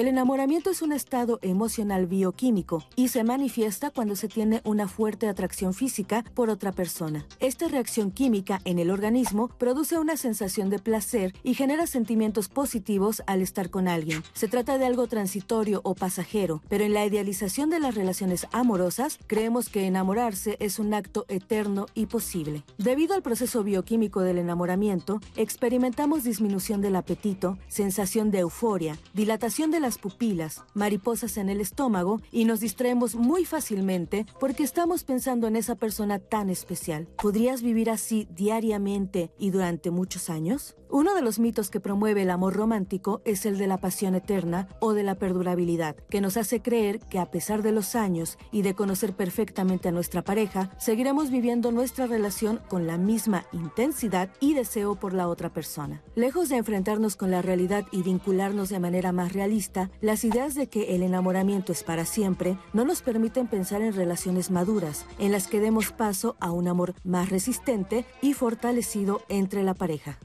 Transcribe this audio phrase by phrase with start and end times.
[0.00, 5.28] El enamoramiento es un estado emocional bioquímico y se manifiesta cuando se tiene una fuerte
[5.28, 7.26] atracción física por otra persona.
[7.38, 13.22] Esta reacción química en el organismo produce una sensación de placer y genera sentimientos positivos
[13.26, 14.22] al estar con alguien.
[14.32, 19.18] Se trata de algo transitorio o pasajero, pero en la idealización de las relaciones amorosas
[19.26, 22.64] creemos que enamorarse es un acto eterno y posible.
[22.78, 29.89] Debido al proceso bioquímico del enamoramiento, experimentamos disminución del apetito, sensación de euforia, dilatación de
[29.90, 35.56] las pupilas, mariposas en el estómago y nos distraemos muy fácilmente porque estamos pensando en
[35.56, 37.08] esa persona tan especial.
[37.20, 40.76] ¿Podrías vivir así diariamente y durante muchos años?
[40.92, 44.66] Uno de los mitos que promueve el amor romántico es el de la pasión eterna
[44.80, 48.62] o de la perdurabilidad, que nos hace creer que a pesar de los años y
[48.62, 54.54] de conocer perfectamente a nuestra pareja, seguiremos viviendo nuestra relación con la misma intensidad y
[54.54, 56.02] deseo por la otra persona.
[56.16, 60.68] Lejos de enfrentarnos con la realidad y vincularnos de manera más realista, las ideas de
[60.68, 65.46] que el enamoramiento es para siempre no nos permiten pensar en relaciones maduras, en las
[65.46, 70.18] que demos paso a un amor más resistente y fortalecido entre la pareja.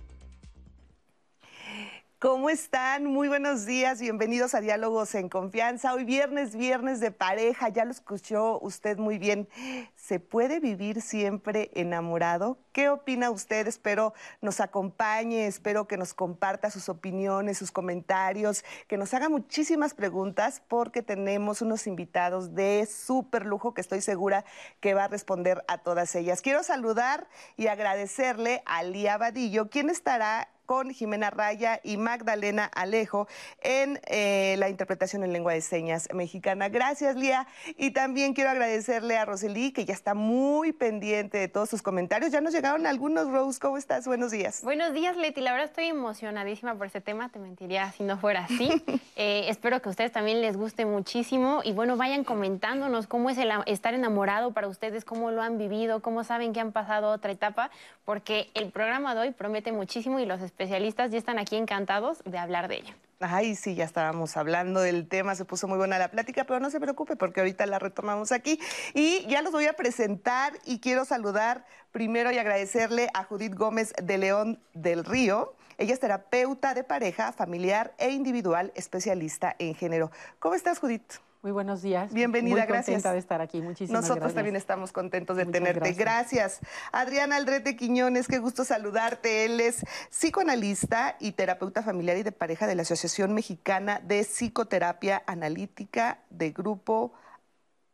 [2.17, 3.05] ¿Cómo están?
[3.05, 5.93] Muy buenos días, bienvenidos a Diálogos en Confianza.
[5.93, 9.49] Hoy viernes, viernes de pareja, ya lo escuchó usted muy bien.
[9.97, 12.57] ¿Se puede vivir siempre enamorado?
[12.71, 13.67] ¿Qué opina usted?
[13.67, 19.93] Espero nos acompañe, espero que nos comparta sus opiniones, sus comentarios, que nos haga muchísimas
[19.93, 24.45] preguntas porque tenemos unos invitados de súper lujo que estoy segura
[24.79, 26.41] que va a responder a todas ellas.
[26.41, 33.27] Quiero saludar y agradecerle a Lía Vadillo, quien estará con Jimena Raya y Magdalena Alejo
[33.61, 36.69] en eh, la interpretación en lengua de señas mexicana.
[36.69, 37.47] Gracias, Lía.
[37.77, 42.31] Y también quiero agradecerle a Rosely, que ya está muy pendiente de todos sus comentarios.
[42.31, 43.59] Ya nos llegaron algunos, Rose.
[43.59, 44.07] ¿Cómo estás?
[44.07, 44.61] Buenos días.
[44.63, 45.41] Buenos días, Leti.
[45.41, 47.29] La verdad estoy emocionadísima por este tema.
[47.29, 48.71] Te mentiría si no fuera así.
[49.17, 51.61] Eh, espero que a ustedes también les guste muchísimo.
[51.63, 56.01] Y bueno, vayan comentándonos cómo es el estar enamorado para ustedes, cómo lo han vivido,
[56.01, 57.71] cómo saben que han pasado otra etapa,
[58.03, 62.37] porque el programa de hoy promete muchísimo y los especialistas ya están aquí encantados de
[62.37, 62.93] hablar de ello.
[63.19, 66.69] Ay, sí, ya estábamos hablando del tema, se puso muy buena la plática, pero no
[66.69, 68.57] se preocupe porque ahorita la retomamos aquí.
[68.93, 73.93] Y ya los voy a presentar y quiero saludar primero y agradecerle a Judith Gómez
[74.01, 75.55] de León del Río.
[75.77, 80.09] Ella es terapeuta de pareja, familiar e individual, especialista en género.
[80.39, 81.24] ¿Cómo estás, Judith?
[81.45, 82.11] Muy buenos días.
[82.11, 82.85] Bienvenida, Muy gracias.
[82.85, 83.61] contenta de estar aquí.
[83.61, 84.33] Muchísimas Nosotros gracias.
[84.33, 85.93] también estamos contentos de Muchas tenerte.
[85.93, 86.59] gracias.
[86.59, 86.59] Gracias.
[86.91, 89.45] Adriana Aldrete Quiñones, qué gusto saludarte.
[89.45, 95.21] Él es psicoanalista y terapeuta familiar y de pareja de la Asociación Mexicana de Psicoterapia
[95.27, 97.13] Analítica de Grupo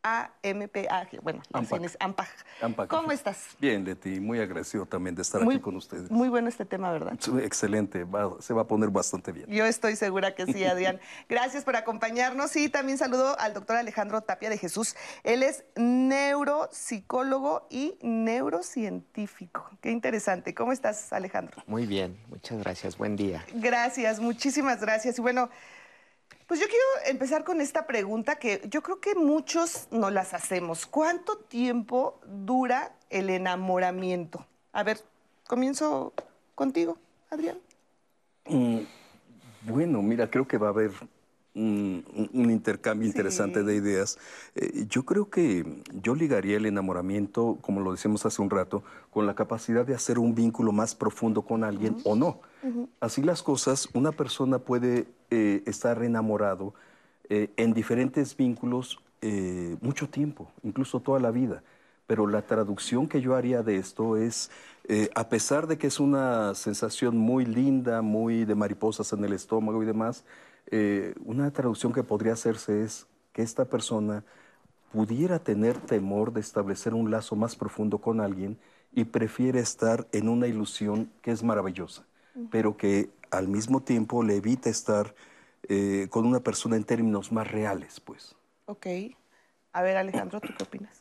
[0.04, 1.22] AMPAG.
[1.22, 1.84] Bueno, AMPAG.
[1.84, 2.28] es, AMPAG.
[2.62, 2.90] Ampac.
[2.90, 3.48] ¿Cómo estás?
[3.60, 6.10] Bien, Leti, muy agradecido también de estar Muy- aquí con ustedes.
[6.10, 7.14] Muy bueno este tema, ¿verdad?
[7.42, 9.48] Excelente, va- se va a poner bastante bien.
[9.50, 11.00] Yo estoy segura que sí, Adrián.
[11.30, 14.96] Gracias por acompañarnos y también saludo al doctor Alejandro Tapia de Jesús.
[15.24, 19.70] Él es neuropsicólogo y neurocientífico.
[19.82, 20.54] Qué interesante.
[20.54, 21.62] ¿Cómo estás, Alejandro?
[21.68, 22.98] Muy bien, muchas gracias.
[22.98, 23.46] Buen día.
[23.54, 25.18] Gracias, muchísimas gracias.
[25.20, 25.50] Y bueno,
[26.52, 30.86] pues yo quiero empezar con esta pregunta que yo creo que muchos nos las hacemos.
[30.86, 34.46] ¿Cuánto tiempo dura el enamoramiento?
[34.74, 35.00] A ver,
[35.48, 36.12] comienzo
[36.54, 36.98] contigo,
[37.30, 37.58] Adrián.
[38.50, 38.80] Mm,
[39.62, 40.92] Bueno, mira, creo que va a haber
[41.56, 42.04] un,
[42.34, 43.66] intercambio interesante Sí.
[43.68, 44.18] de ideas.
[44.56, 45.66] Eh, yo creo que
[46.02, 50.20] yo ligaría el enamoramiento, como lo decíamos hace un rato, con la capacidad de hacer
[50.20, 52.42] un vínculo más profundo con alguien o no.
[53.00, 56.74] Así las cosas, una persona puede eh, estar enamorado
[57.34, 61.64] eh, en diferentes vínculos eh, mucho tiempo, incluso toda la vida.
[62.06, 64.52] Pero la traducción que yo haría de esto es,
[64.90, 69.32] eh, a pesar de que es una sensación muy linda, muy de mariposas en el
[69.32, 70.26] estómago y demás,
[71.26, 74.24] una traducción que podría hacerse es que esta persona
[74.94, 78.58] pudiera tener temor de establecer un lazo más profundo con alguien
[78.94, 82.06] y prefiere estar en una ilusión que es maravillosa,
[82.50, 85.16] pero que al mismo tiempo le evita estar
[85.68, 88.36] eh, con una persona en términos más reales, pues.
[88.66, 88.88] Ok.
[89.74, 91.01] A ver, Alejandro, ¿tú qué opinas?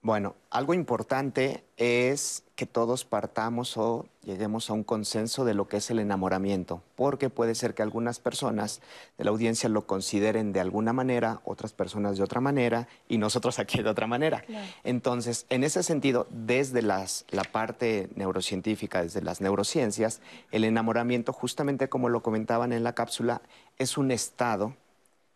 [0.00, 5.78] Bueno, algo importante es que todos partamos o lleguemos a un consenso de lo que
[5.78, 8.80] es el enamoramiento, porque puede ser que algunas personas
[9.16, 13.58] de la audiencia lo consideren de alguna manera, otras personas de otra manera y nosotros
[13.58, 14.44] aquí de otra manera.
[14.84, 20.20] Entonces, en ese sentido, desde las- la parte neurocientífica, desde las neurociencias,
[20.52, 23.42] el enamoramiento, justamente como lo comentaban en la cápsula,
[23.78, 24.74] es un estado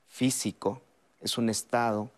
[0.09, 0.81] físico,
[1.21, 2.11] es un estado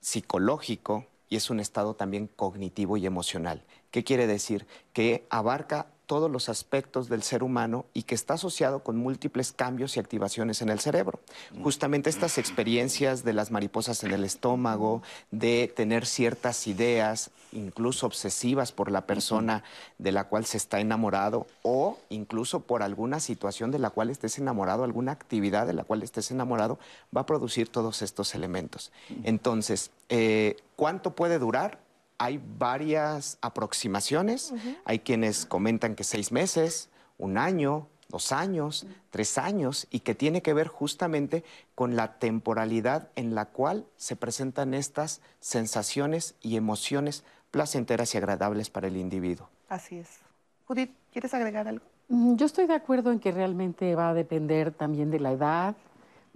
[0.00, 3.64] psicológico y es un estado también cognitivo y emocional.
[3.90, 4.66] ¿Qué quiere decir?
[4.92, 9.96] Que abarca todos los aspectos del ser humano y que está asociado con múltiples cambios
[9.96, 11.20] y activaciones en el cerebro.
[11.62, 18.72] Justamente estas experiencias de las mariposas en el estómago, de tener ciertas ideas, incluso obsesivas
[18.72, 19.62] por la persona
[19.98, 24.36] de la cual se está enamorado o incluso por alguna situación de la cual estés
[24.36, 26.80] enamorado, alguna actividad de la cual estés enamorado,
[27.16, 28.90] va a producir todos estos elementos.
[29.22, 31.78] Entonces, eh, ¿cuánto puede durar?
[32.20, 34.52] Hay varias aproximaciones.
[34.84, 40.42] Hay quienes comentan que seis meses, un año, dos años, tres años, y que tiene
[40.42, 41.44] que ver justamente
[41.74, 48.68] con la temporalidad en la cual se presentan estas sensaciones y emociones placenteras y agradables
[48.68, 49.48] para el individuo.
[49.70, 50.18] Así es.
[50.66, 51.86] Judith, ¿quieres agregar algo?
[52.08, 55.74] Mm, yo estoy de acuerdo en que realmente va a depender también de la edad,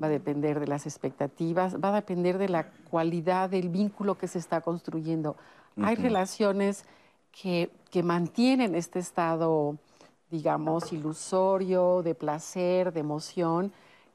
[0.02, 4.28] va a depender de las expectativas, va a depender de la cualidad del vínculo que
[4.28, 5.36] se está construyendo.
[5.82, 6.84] Hay relaciones
[7.32, 7.70] que,
[8.02, 9.76] mantienen este estado,
[10.30, 13.72] digamos, ilusorio, de placer, de emoción,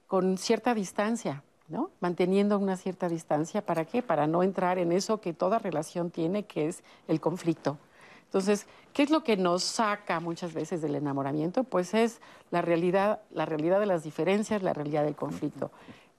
[0.07, 1.91] con cierta distancia, ¿no?
[2.01, 4.01] Manteniendo una cierta distancia, ¿para qué?
[4.01, 7.77] Para no entrar en eso que toda relación tiene, que es el conflicto.
[8.25, 11.63] Entonces, ¿qué es lo que nos saca muchas veces del enamoramiento?
[11.63, 12.21] Pues es
[12.51, 15.71] la realidad, la realidad de las diferencias, la realidad del conflicto.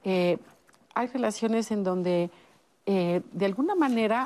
[0.03, 0.39] Eh,
[0.95, 2.31] hay relaciones en donde,
[2.87, 4.25] eh, de alguna manera,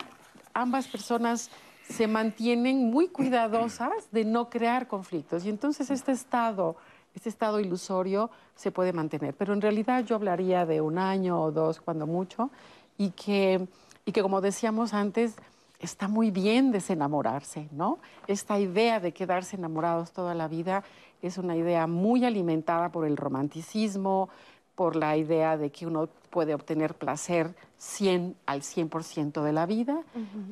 [0.54, 1.50] ambas personas
[1.88, 5.44] se mantienen muy cuidadosas de no crear conflictos.
[5.44, 6.76] Y entonces este estado,
[7.14, 9.34] este estado ilusorio se puede mantener.
[9.34, 12.50] Pero en realidad yo hablaría de un año o dos, cuando mucho,
[12.96, 13.66] y que,
[14.06, 15.36] y que como decíamos antes,
[15.80, 17.98] está muy bien desenamorarse, ¿no?
[18.26, 20.84] Esta idea de quedarse enamorados toda la vida
[21.20, 24.30] es una idea muy alimentada por el romanticismo,
[24.74, 30.02] por la idea de que uno puede obtener placer 100 al 100% de la vida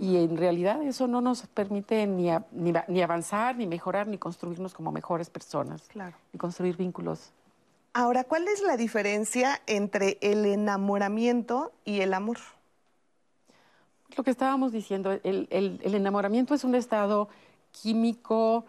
[0.01, 4.93] y en realidad eso no nos permite ni, ni, avanzar, ni mejorar, ni construirnos como
[4.93, 6.17] mejores personas, claro.
[6.33, 7.33] ni construir vínculos.
[7.95, 12.39] Ahora, ¿cuál es la diferencia entre el enamoramiento y el amor?
[14.17, 17.29] Lo que estábamos diciendo, el, el enamoramiento es un estado
[17.73, 18.65] químico,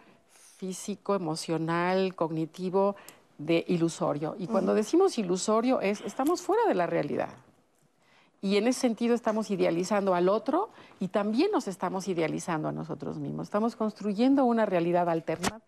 [0.56, 2.96] físico, emocional, cognitivo,
[3.38, 4.36] de ilusorio.
[4.38, 7.30] Y cuando decimos ilusorio es, estamos fuera de la realidad.
[8.40, 10.68] Y en ese sentido estamos idealizando al otro
[11.00, 13.46] y también nos estamos idealizando a nosotros mismos.
[13.46, 15.62] Estamos construyendo una realidad alterna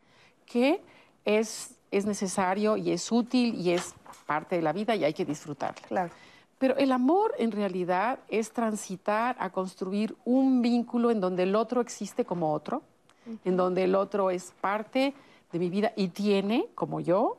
[0.45, 0.83] que
[1.25, 3.95] es, es necesario y es útil y es
[4.27, 5.87] parte de la vida y hay que disfrutarla.
[5.89, 6.11] Claro.
[6.59, 11.81] Pero el amor en realidad es transitar a construir un vínculo en donde el otro
[11.81, 12.83] existe como otro,
[13.45, 15.15] en donde el otro es parte
[15.53, 17.39] de mi vida y tiene, como yo,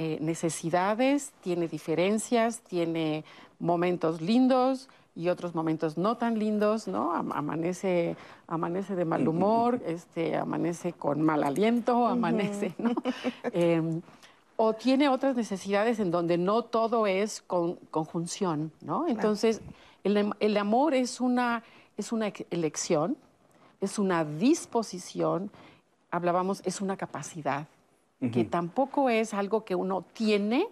[0.00, 3.24] eh, necesidades, tiene diferencias, tiene
[3.58, 7.12] momentos lindos y otros momentos no tan lindos, ¿no?
[7.12, 8.16] Amanece,
[8.46, 12.92] amanece de mal humor, este, amanece con mal aliento, amanece, ¿no?
[13.52, 14.00] Em,
[14.54, 19.08] o tiene otras necesidades en donde no todo es con, conjunción, ¿no?
[19.08, 19.60] Entonces,
[20.04, 21.64] el, el, amor es una,
[21.96, 23.16] es una elección,
[23.80, 25.50] es una disposición,
[26.12, 27.66] hablábamos, es una capacidad
[28.20, 30.68] que tampoco es algo que uno tiene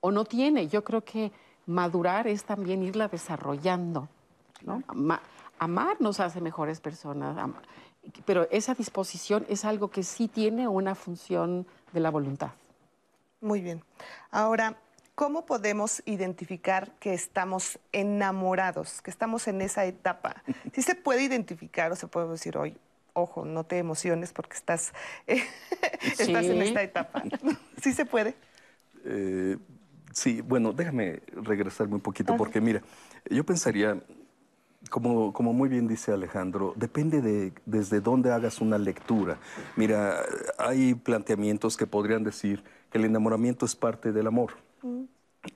[0.00, 0.68] o no tiene.
[0.68, 1.30] Yo creo que
[1.66, 4.08] madurar es también irla desarrollando.
[5.58, 7.36] amar nos hace mejores personas,
[8.24, 12.50] pero esa disposición es algo que sí tiene una función de la voluntad.
[13.40, 13.82] Muy bien.
[14.30, 14.76] Ahora,
[15.14, 20.42] ¿cómo podemos identificar que estamos enamorados, que estamos en esa etapa?
[20.72, 22.76] ¿Sí se puede identificar o se puede decir hoy,
[23.16, 24.92] ojo, no te emociones porque estás,
[25.26, 27.22] estás en esta etapa.
[27.82, 28.34] ¿Sí se puede?
[29.04, 29.56] Eh,
[30.12, 32.82] sí, bueno, déjame regresarme un poquito porque mira,
[33.30, 33.98] yo pensaría,
[34.90, 39.38] como, como, muy bien dice Alejandro, depende de desde dónde hagas una lectura.
[39.76, 40.20] Mira,
[40.58, 44.52] hay planteamientos que podrían decir que el enamoramiento es parte del amor.
[44.82, 45.04] Mm.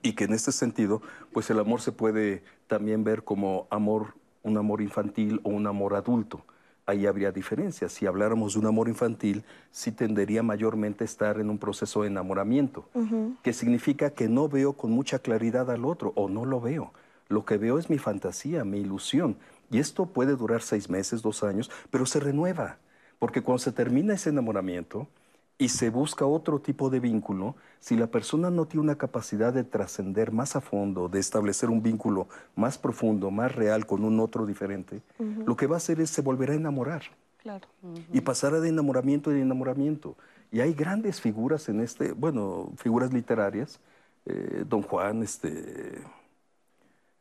[0.01, 1.01] Y que en este sentido,
[1.33, 5.95] pues el amor se puede también ver como amor, un amor infantil o un amor
[5.95, 6.45] adulto
[6.85, 7.93] ahí habría diferencias.
[7.93, 12.07] Si habláramos de un amor infantil, sí tendería mayormente a estar en un proceso de
[12.07, 12.85] enamoramiento,
[13.43, 16.91] que significa que no veo con mucha claridad al otro o no lo veo.
[17.29, 19.37] Lo que veo es mi fantasía, mi ilusión.
[19.69, 22.77] Y esto puede durar seis meses, dos años, pero se renueva.
[23.19, 25.07] Porque cuando se termina ese enamoramiento,
[25.61, 29.63] y se busca otro tipo de vínculo, si la persona no tiene una capacidad de
[29.63, 34.47] trascender más a fondo, de establecer un vínculo más profundo, más real con un otro
[34.47, 37.03] diferente, lo que va a hacer es se volverá a enamorar.
[37.43, 37.67] Claro.
[38.11, 40.15] Y pasará de enamoramiento en enamoramiento.
[40.51, 43.79] Y hay grandes figuras en este, bueno, figuras literarias.
[44.25, 46.01] Eh, don Juan, este,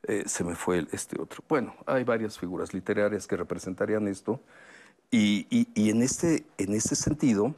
[0.04, 1.44] eh, se me fue este otro.
[1.47, 4.40] Bueno, hay varias figuras literarias que representarían esto.
[5.11, 7.54] Y, y, y en, este, en este sentido,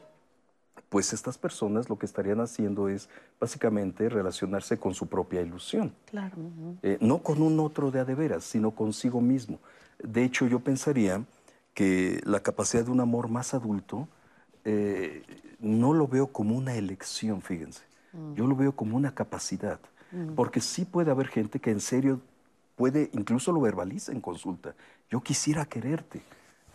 [0.92, 3.08] pues estas personas lo que estarían haciendo es
[3.40, 5.94] básicamente relacionarse con su propia ilusión.
[6.04, 6.36] Claro.
[6.82, 9.58] Eh, no con un otro de a de veras, sino consigo mismo.
[10.04, 11.24] De hecho, yo pensaría
[11.72, 14.06] que la capacidad de un amor más adulto
[14.66, 15.22] eh,
[15.60, 17.84] no lo veo como una elección, fíjense.
[18.34, 19.80] Yo lo veo como una capacidad.
[20.36, 22.20] Porque sí puede haber gente que en serio
[22.76, 24.74] puede, incluso lo verbaliza en consulta.
[25.08, 26.20] Yo quisiera quererte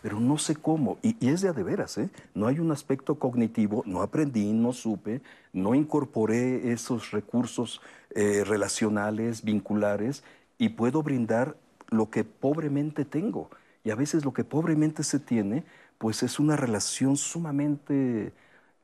[0.02, 0.98] pero no sé cómo.
[1.02, 2.10] Y, es de a de veras, ¿eh?
[2.34, 5.20] No hay un aspecto cognitivo, no aprendí, no supe,
[5.52, 7.80] no incorporé esos recursos
[8.14, 10.22] eh, relacionales, vinculares,
[10.58, 11.56] y puedo brindar
[11.88, 13.50] lo que pobremente tengo.
[13.84, 15.64] Y a veces lo que pobremente se tiene,
[15.98, 18.32] pues es una relación sumamente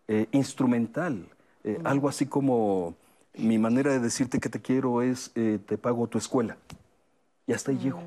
[0.08, 1.28] eh, instrumental.
[1.62, 2.94] Eh, algo así como
[3.36, 6.56] mi manera de decirte que te quiero es te pago tu escuela.
[7.46, 8.00] Y hasta ahí llego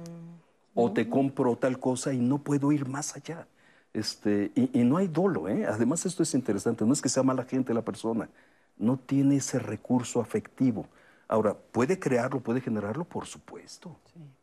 [0.79, 3.48] o te compro tal cosa y no puedo ir más allá.
[3.93, 5.65] Este, y, no hay dolo, ¿eh?
[5.65, 8.29] Además, esto es interesante, no es que sea mala gente la persona,
[8.77, 10.86] no tiene ese recurso afectivo.
[11.27, 13.05] Ahora, ¿puede crearlo, puede generarlo?
[13.05, 13.98] Por supuesto.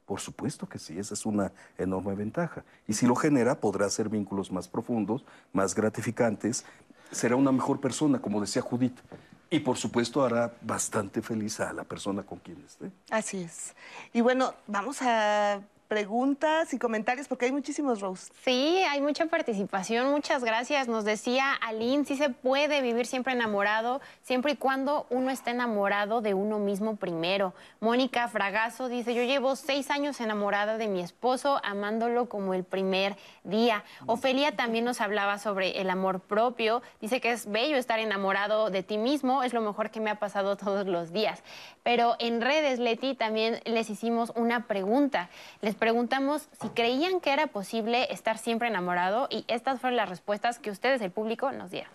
[0.07, 2.64] Por supuesto que sí, esa es una enorme ventaja.
[2.88, 6.64] Y si lo genera, podrá hacer vínculos más profundos, más gratificantes,
[7.12, 8.99] será una mejor persona, como decía Judith.
[9.50, 12.91] Y por supuesto hará bastante feliz a la persona con quien esté.
[13.09, 13.73] Así es.
[14.12, 18.33] Y bueno, vamos a preguntas y comentarios, porque hay muchísimos, Rose.
[18.45, 20.88] Sí, hay mucha participación, muchas gracias.
[20.88, 26.21] Nos decía Aline, sí se puede vivir siempre enamorado, siempre y cuando uno esté enamorado
[26.21, 27.55] de uno mismo primero.
[27.81, 33.17] Mónica Fragazo dice, yo llevo seis años enamorada de mi esposo, amándolo como el primer
[33.45, 33.85] día.
[34.07, 38.83] Ofelia también nos hablaba sobre el amor propio, dice que es bello estar enamorado de
[38.83, 41.43] ti mismo, es lo mejor que me ha pasado todos los días.
[41.85, 45.29] Pero en redes, Leti, también les hicimos una pregunta.
[45.61, 50.59] Les preguntamos si creían que era posible estar siempre enamorado y estas fueron las respuestas
[50.59, 51.93] que ustedes, el público, nos dieron.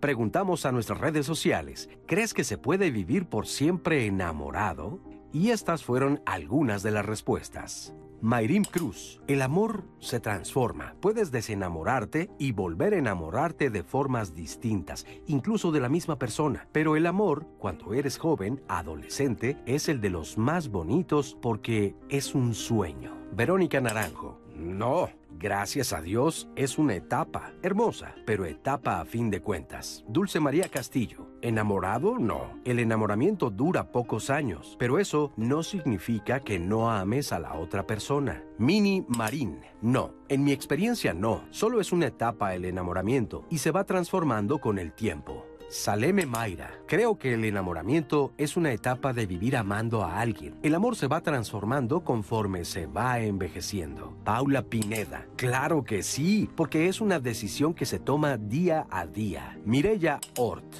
[0.00, 4.98] Preguntamos a nuestras redes sociales, ¿crees que se puede vivir por siempre enamorado?
[5.32, 7.92] Y estas fueron algunas de las respuestas.
[8.22, 10.94] Mayrim Cruz, el amor se transforma.
[11.00, 16.68] Puedes desenamorarte y volver a enamorarte de formas distintas, incluso de la misma persona.
[16.70, 22.36] Pero el amor, cuando eres joven, adolescente, es el de los más bonitos porque es
[22.36, 23.12] un sueño.
[23.32, 29.40] Verónica Naranjo, no, gracias a Dios es una etapa hermosa, pero etapa a fin de
[29.40, 30.04] cuentas.
[30.08, 32.18] Dulce María Castillo, ¿enamorado?
[32.18, 32.60] No.
[32.64, 37.86] El enamoramiento dura pocos años, pero eso no significa que no ames a la otra
[37.86, 38.44] persona.
[38.58, 40.14] Mini Marín, no.
[40.28, 44.78] En mi experiencia no, solo es una etapa el enamoramiento y se va transformando con
[44.78, 45.46] el tiempo.
[45.72, 46.70] Saleme Mayra.
[46.86, 50.54] Creo que el enamoramiento es una etapa de vivir amando a alguien.
[50.62, 54.14] El amor se va transformando conforme se va envejeciendo.
[54.22, 55.26] Paula Pineda.
[55.36, 59.58] Claro que sí, porque es una decisión que se toma día a día.
[59.64, 60.74] Mirella Ort.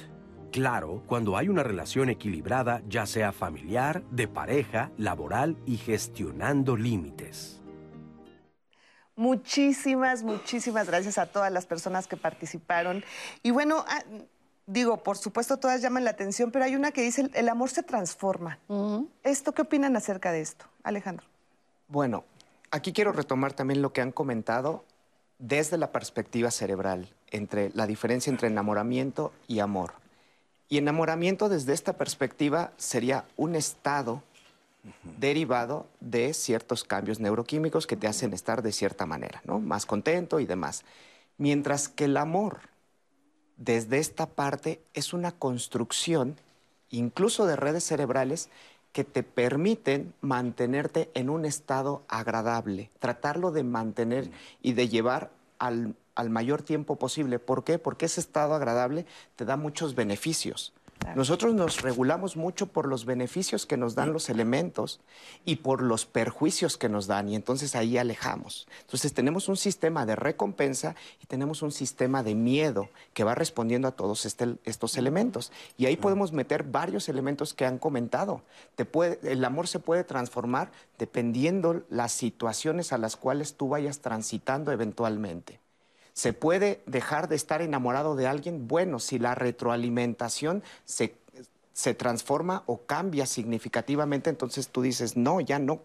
[0.51, 7.63] Claro, cuando hay una relación equilibrada, ya sea familiar, de pareja, laboral y gestionando límites.
[9.15, 13.03] Muchísimas, muchísimas gracias a todas las personas que participaron.
[13.43, 14.03] Y bueno, ah,
[14.65, 17.83] digo, por supuesto todas llaman la atención, pero hay una que dice, el, amor se
[17.83, 18.59] transforma.
[19.23, 21.25] ¿Esto qué opinan acerca de esto, Alejandro?
[21.87, 22.23] Bueno,
[22.71, 24.83] aquí quiero retomar también lo que han comentado
[25.39, 29.93] desde la perspectiva cerebral, entre la diferencia entre enamoramiento y amor.
[30.69, 34.23] Y enamoramiento desde esta perspectiva sería un estado
[35.19, 39.59] derivado de ciertos cambios neuroquímicos que te hacen estar de cierta manera, ¿no?
[39.59, 40.83] Más contento y demás.
[41.37, 42.59] Mientras que el amor
[43.57, 46.37] desde esta parte es una construcción,
[46.89, 48.49] incluso de redes cerebrales,
[48.93, 54.29] que te permiten mantenerte en un estado agradable, tratarlo de mantener
[54.61, 55.95] y de llevar al,
[56.29, 57.39] mayor tiempo posible.
[57.39, 57.79] ¿Por qué?
[57.79, 59.05] Porque ese estado agradable
[59.35, 60.73] te da muchos beneficios.
[61.15, 64.99] Nosotros nos regulamos mucho por los beneficios que nos dan los elementos
[65.45, 68.67] y por los perjuicios que nos dan y entonces ahí alejamos.
[68.81, 73.87] Entonces tenemos un sistema de recompensa y tenemos un sistema de miedo que va respondiendo
[73.87, 75.51] a todos este, estos elementos.
[75.77, 78.41] Y ahí podemos meter varios elementos que han comentado.
[79.23, 85.62] el amor se puede transformar dependiendo las situaciones a las cuales tú vayas transitando eventualmente.
[86.13, 88.67] ¿Se puede dejar de estar enamorado de alguien?
[88.67, 91.15] Bueno, si la retroalimentación se,
[91.95, 95.81] transforma o cambia significativamente, entonces tú dices, no, ya no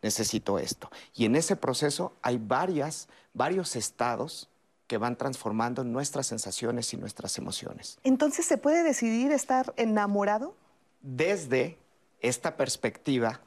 [0.00, 0.88] necesito esto.
[1.14, 4.48] Y en ese proceso hay varias, varios estados
[4.86, 7.98] que van transformando nuestras sensaciones y nuestras emociones.
[8.04, 10.54] Entonces, ¿se puede decidir estar enamorado?
[11.00, 11.78] Desde
[12.20, 13.40] esta perspectiva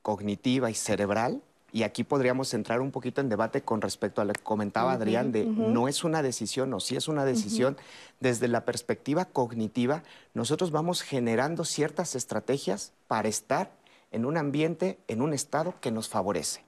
[0.00, 1.42] cognitiva y cerebral,
[1.74, 5.32] Y aquí podríamos entrar un poquito en debate con respecto a lo que comentaba Adrián
[5.32, 7.76] de no es una decisión o sí es una decisión.
[8.20, 10.04] Desde la perspectiva cognitiva,
[10.34, 13.72] nosotros vamos generando ciertas estrategias para estar
[14.12, 16.64] en un ambiente, en un estado que nos favorece.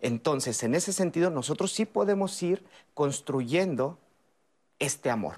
[0.00, 3.96] Entonces, en ese sentido, nosotros sí podemos ir construyendo
[4.80, 5.36] este amor.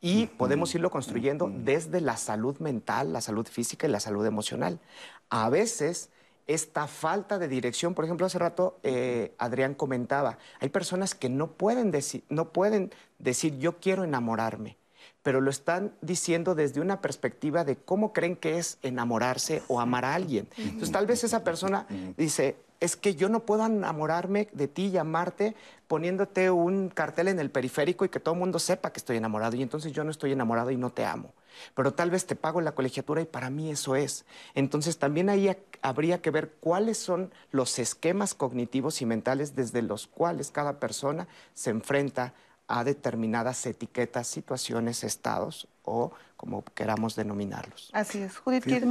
[0.00, 4.80] Y podemos irlo construyendo desde la salud mental, la salud física y la salud emocional.
[5.28, 6.08] A veces
[6.46, 11.52] esta falta de dirección, por ejemplo, hace rato eh, Adrián comentaba, hay personas que no
[11.52, 11.92] pueden,
[12.28, 14.76] no pueden decir yo quiero enamorarme,
[15.22, 20.04] pero lo están diciendo desde una perspectiva de cómo creen que es enamorarse o amar
[20.04, 20.48] a alguien.
[20.56, 24.98] Entonces tal vez esa persona dice, es que yo no puedo enamorarme de ti y
[24.98, 25.54] amarte
[25.86, 29.54] poniéndote un cartel en el periférico y que todo el mundo sepa que estoy enamorado
[29.56, 31.32] y entonces yo no estoy enamorado y no te amo.
[31.74, 34.24] Pero tal vez te pago la colegiatura y para mí eso es.
[34.54, 40.06] Entonces también ahí habría que ver cuáles son los esquemas cognitivos y mentales desde los
[40.06, 42.34] cuales cada persona se enfrenta
[42.68, 47.90] a determinadas etiquetas, situaciones, estados o como queramos denominarlos.
[47.92, 48.38] Así es.
[48.38, 48.88] Judith, ¿quieres?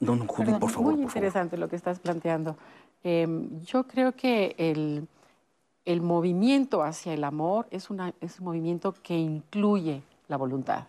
[0.00, 0.94] No, no, Judith, por favor.
[0.94, 2.56] Muy interesante lo que estás planteando.
[3.02, 5.06] Em, yo creo que el,
[5.84, 10.84] el, movimiento hacia el amor es, una, es un movimiento que incluye la voluntad.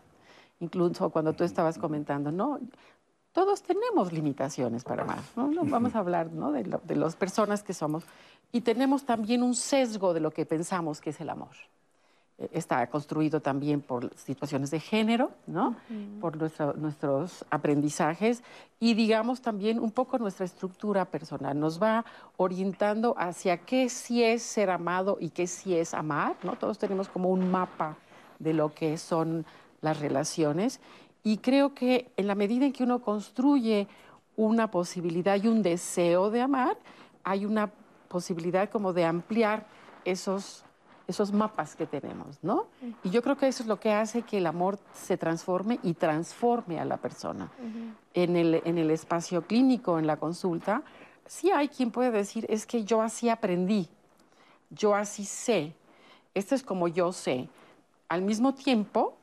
[0.60, 2.60] Incluso cuando tú estabas comentando, ¿no?
[3.32, 5.52] Todos tenemos limitaciones para amar, ¿no?
[5.66, 6.52] vamos a hablar ¿no?
[6.52, 8.04] de, de las personas que somos.
[8.52, 11.56] Y tenemos también un sesgo de lo que pensamos que es el amor
[12.52, 15.76] está construido también por situaciones de género, ¿no?
[16.22, 16.38] por
[16.78, 18.44] nuestros aprendizajes
[18.80, 21.60] y digamos también un poco nuestra estructura personal.
[21.60, 22.06] Nos va
[22.38, 26.38] orientando hacia qué sí es ser amado y qué sí es amar.
[26.44, 26.56] ¿no?
[26.56, 27.98] Todos tenemos como un mapa
[28.40, 29.46] de lo que son
[29.82, 30.80] las relaciones
[31.24, 33.88] y creo que en la medida en que uno construye
[34.36, 36.78] una posibilidad y un deseo de amar,
[37.24, 37.72] hay una
[38.08, 39.66] posibilidad como de ampliar
[40.06, 40.64] esos
[41.10, 42.68] esos mapas que tenemos, ¿no?
[43.04, 45.96] Y yo creo que eso es lo que hace que el amor se transforme y
[45.96, 47.50] transforme a la persona.
[48.14, 50.84] en, el, en el espacio clínico, en la consulta,
[51.26, 53.90] sí hay quien puede decir, es que yo así aprendí,
[54.70, 55.74] yo así sé,
[56.36, 57.50] esto es como yo sé.
[58.08, 59.18] Al mismo tiempo,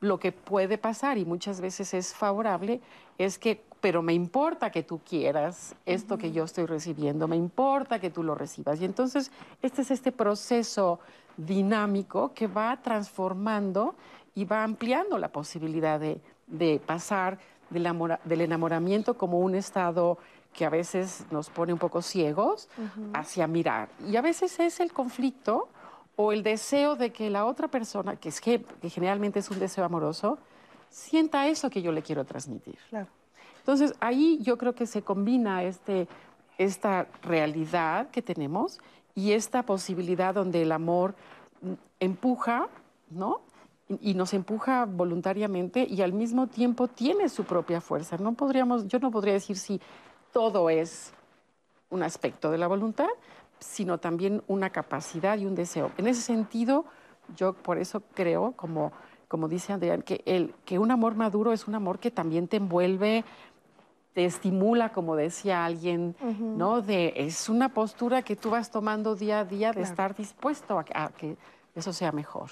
[0.00, 2.80] lo que puede pasar, y muchas veces es favorable,
[3.18, 7.98] es que pero me importa que tú quieras esto que yo estoy recibiendo, me importa
[7.98, 8.80] que tú lo recibas.
[8.80, 9.30] Y entonces
[9.62, 11.00] este es este proceso
[11.36, 13.94] dinámico que va transformando
[14.34, 17.38] y va ampliando la posibilidad de, pasar
[17.70, 20.18] del, enamoramiento como un estado
[20.52, 22.68] que a veces nos pone un poco ciegos
[23.14, 23.88] hacia mirar.
[24.06, 25.68] Y a veces es el conflicto
[26.22, 29.86] o el deseo de que la otra persona, que, es, que generalmente es un deseo
[29.86, 30.36] amoroso,
[30.90, 32.76] sienta eso que yo le quiero transmitir.
[32.90, 33.06] Claro.
[33.60, 36.08] Entonces, ahí yo creo que se combina este,
[36.58, 38.80] esta realidad que tenemos
[39.14, 41.14] y esta posibilidad donde el amor
[42.00, 42.68] empuja,
[43.08, 43.40] ¿no?
[43.88, 48.18] Y, nos empuja voluntariamente y al mismo tiempo tiene su propia fuerza.
[48.18, 49.80] No podríamos, yo no podría decir si
[50.34, 51.14] todo es
[51.88, 53.08] un aspecto de la voluntad,
[53.60, 55.92] sino también una capacidad y un deseo.
[55.96, 56.84] En ese sentido,
[57.36, 58.92] yo por eso creo, como,
[59.28, 62.56] como dice Adrián, que, el, que un amor maduro es un amor que también te
[62.56, 63.24] envuelve
[64.14, 66.82] te estimula, como decía alguien, ¿no?
[66.82, 71.10] De, es una postura que tú vas tomando día a día de estar dispuesto a,
[71.10, 71.36] que
[71.74, 72.50] eso sea mejor.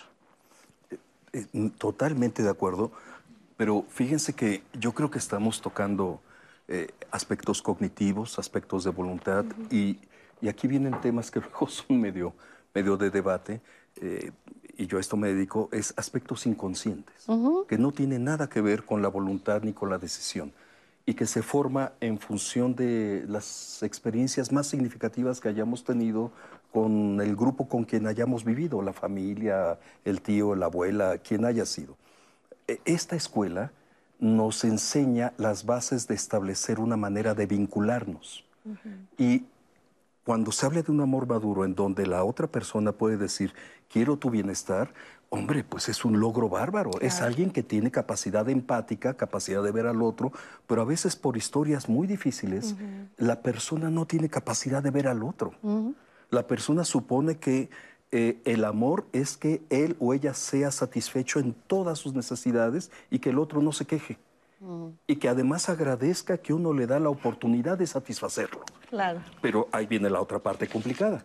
[1.32, 2.92] Eh, eh, totalmente de acuerdo,
[3.56, 6.20] pero fíjense que yo creo que estamos tocando
[6.68, 9.98] eh, aspectos cognitivos, aspectos de voluntad, y,
[10.46, 12.34] aquí vienen temas que luego son medio,
[12.72, 13.60] medio de debate,
[14.76, 17.26] y yo a esto me dedico, es aspectos inconscientes,
[17.66, 20.52] que no tienen nada que ver con la voluntad ni con la decisión
[21.08, 26.32] y que se forma en función de las experiencias más significativas que hayamos tenido
[26.70, 31.64] con el grupo con quien hayamos vivido, la familia, el tío, la abuela, quien haya
[31.64, 31.96] sido.
[32.66, 33.72] E, esta escuela
[34.20, 38.44] nos enseña las bases de establecer una manera de vincularnos.
[39.16, 39.44] Y
[40.28, 43.54] cuando se habla de un amor maduro en donde la otra persona puede decir,
[43.90, 44.92] quiero tu bienestar,
[45.30, 46.90] Hombre, pues es un logro bárbaro.
[47.00, 50.32] Es alguien que tiene capacidad empática, capacidad de ver al otro,
[50.66, 52.76] pero a veces por historias muy difíciles,
[53.18, 55.52] la persona no tiene capacidad de ver al otro.
[56.30, 57.70] La persona supone que
[58.10, 63.18] eh, el amor es que él o ella sea satisfecho en todas sus necesidades y
[63.18, 64.18] que el otro no se queje.
[65.06, 68.64] Y que además agradezca que uno le da la oportunidad de satisfacerlo.
[68.88, 69.20] Claro.
[69.40, 71.24] Pero ahí viene la otra parte complicada.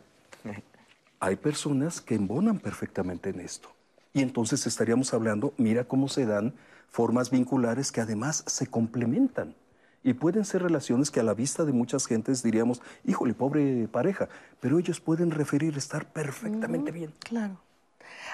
[1.20, 3.70] Hay personas que embonan perfectamente en esto.
[4.14, 6.54] Y entonces estaríamos hablando, mira cómo se dan
[6.90, 9.56] formas vinculares que además se complementan
[10.04, 14.28] Y pueden ser relaciones que a la vista de muchas gentes diríamos, híjole, pobre pareja,
[14.60, 17.14] pero ellos pueden referir estar perfectamente bien.
[17.20, 17.58] Claro.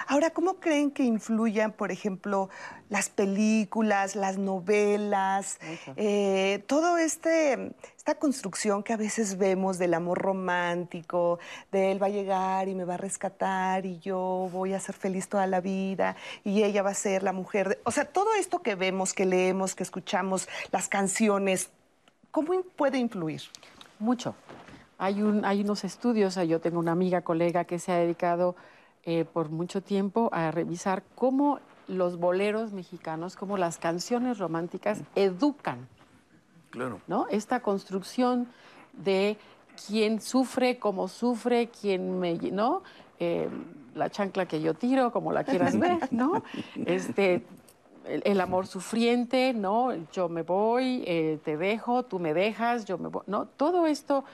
[0.06, 2.50] Ahora, ¿cómo creen que influyan, por ejemplo,
[2.88, 5.58] las películas, las novelas,
[5.96, 11.38] eh, todo este esta construcción que a veces vemos del amor romántico,
[11.70, 14.94] de él va a llegar y me va a rescatar y yo voy a ser
[14.94, 17.78] feliz toda la vida y ella va a ser la mujer.
[17.84, 21.68] O sea, todo esto que vemos, que leemos, que escuchamos, las canciones,
[22.30, 23.42] ¿cómo puede influir?
[23.98, 24.34] Mucho.
[24.96, 28.56] Hay, un, hay unos estudios, yo tengo una amiga, colega que se ha dedicado
[29.04, 31.58] eh, por mucho tiempo a revisar cómo
[31.88, 35.88] los boleros mexicanos, cómo las canciones románticas educan.
[36.70, 37.00] Claro.
[37.06, 37.26] ¿no?
[37.30, 38.48] Esta construcción
[38.92, 39.38] de
[39.86, 42.34] quién sufre, cómo sufre, quién me.
[42.34, 42.82] ¿no?
[43.18, 43.48] Eh,
[43.94, 46.42] la chancla que yo tiro, como la quieras ver, ¿no?
[46.86, 47.42] Este,
[48.04, 49.92] el, amor sufriente, ¿no?
[50.12, 53.46] Yo me voy, eh, te dejo, tú me dejas, yo me voy, ¿no?
[53.46, 54.24] Todo esto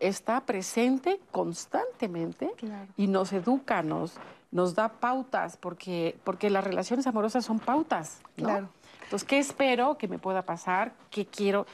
[0.00, 2.50] está presente constantemente
[2.96, 4.14] y nos educa, nos,
[4.50, 8.20] nos da pautas, porque, porque las relaciones amorosas son pautas.
[8.36, 8.68] Claro.
[9.04, 10.92] Entonces, ¿qué espero que me pueda pasar?
[11.10, 11.66] ¿Qué quiero?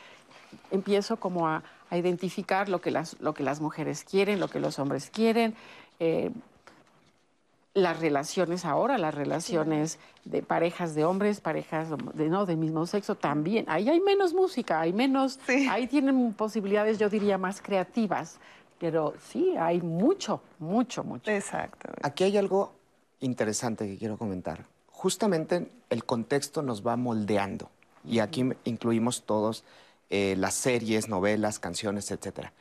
[0.71, 4.81] Empiezo como a, identificar lo que, las, lo que las mujeres quieren, lo que los
[4.81, 5.55] hombres quieren.
[6.01, 6.33] Eh,
[7.75, 13.17] las relaciones ahora, las relaciones de parejas de hombres, parejas de no del mismo sexo
[13.17, 13.65] también.
[13.69, 18.39] Ahí hay menos música, hay menos, ahí tienen posibilidades, yo diría, más creativas.
[18.79, 21.31] Pero sí, hay mucho, mucho, mucho.
[21.31, 21.89] Exacto.
[22.03, 22.73] Aquí hay algo
[23.21, 24.65] interesante que quiero comentar.
[24.91, 27.71] Justamente el contexto nos va moldeando
[28.05, 29.65] y aquí incluimos todos
[30.11, 32.53] eh, las series, novelas, canciones, etcétera.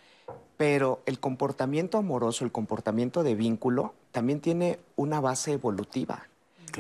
[0.58, 6.28] Pero el comportamiento amoroso, el comportamiento de vínculo, también tiene una base evolutiva.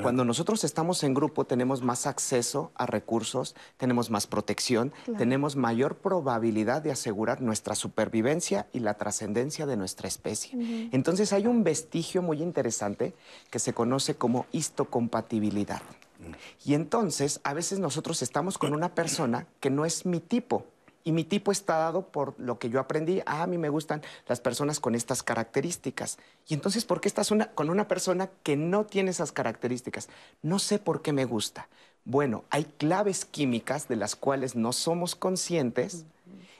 [0.01, 5.97] Cuando nosotros estamos en grupo tenemos más acceso a recursos, tenemos más protección, tenemos mayor
[5.97, 10.89] probabilidad de asegurar nuestra supervivencia y la trascendencia de nuestra especie.
[10.91, 13.13] Entonces hay un vestigio muy interesante
[13.51, 15.81] que se conoce como histocompatibilidad.
[16.19, 16.69] Mm.
[16.69, 20.65] Y entonces a veces nosotros estamos con una persona que no es mi tipo,
[21.03, 23.21] y mi tipo está dado por lo que yo aprendí.
[23.25, 26.17] Ah, a mí me gustan las personas con estas características.
[26.47, 30.09] Y entonces, ¿por qué estás con una persona que no tiene esas características?
[30.41, 31.67] No sé por qué me gusta.
[32.05, 36.05] Bueno, hay claves químicas de las cuales no somos conscientes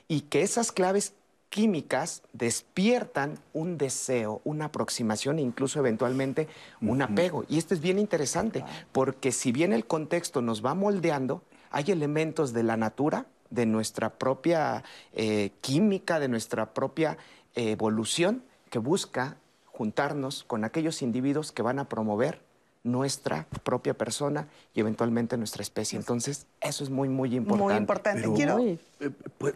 [0.08, 1.14] y que esas claves
[1.50, 6.48] químicas despiertan un deseo, una aproximación e incluso eventualmente
[6.80, 7.44] un apego.
[7.48, 12.52] Y esto es bien interesante, porque si bien el contexto nos va moldeando, hay elementos
[12.52, 17.16] de la natura de nuestra propia eh, química, de nuestra propia
[17.54, 19.36] eh, evolución, que busca
[19.66, 22.40] juntarnos con aquellos individuos que van a promover
[22.82, 25.98] nuestra propia persona y eventualmente nuestra especie.
[25.98, 27.64] Entonces, eso es muy, muy importante.
[27.64, 28.32] Muy importante.
[28.34, 28.58] Quiero...
[28.58, 28.78] Eh,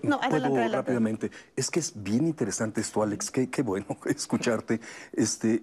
[0.02, 1.30] no, puedo rápidamente.
[1.54, 3.30] Es que es bien interesante esto, Alex.
[3.30, 4.80] Qué, qué bueno escucharte.
[5.12, 5.62] Este,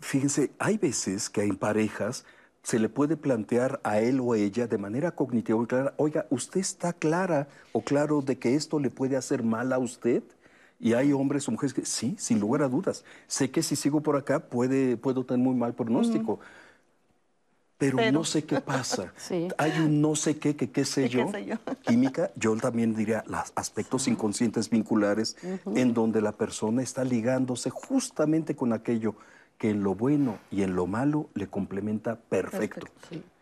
[0.00, 2.24] fíjense, hay veces que hay parejas
[2.66, 6.26] se le puede plantear a él o a ella de manera cognitiva y clara, oiga,
[6.30, 10.24] ¿usted está clara o claro de que esto le puede hacer mal a usted?
[10.80, 13.04] Y hay hombres o mujeres que sí, sin lugar a dudas.
[13.28, 16.40] Sé que si sigo por acá puede, puedo tener muy mal pronóstico.
[17.78, 19.12] Pero, no sé qué pasa.
[19.58, 21.30] Hay un no sé qué, que qué sé, yo,
[21.86, 25.36] química, yo también diría los aspectos inconscientes vinculares,
[25.72, 29.14] en donde la persona está ligándose justamente con aquello
[29.58, 32.86] que en lo bueno y en lo malo le complementa perfecto.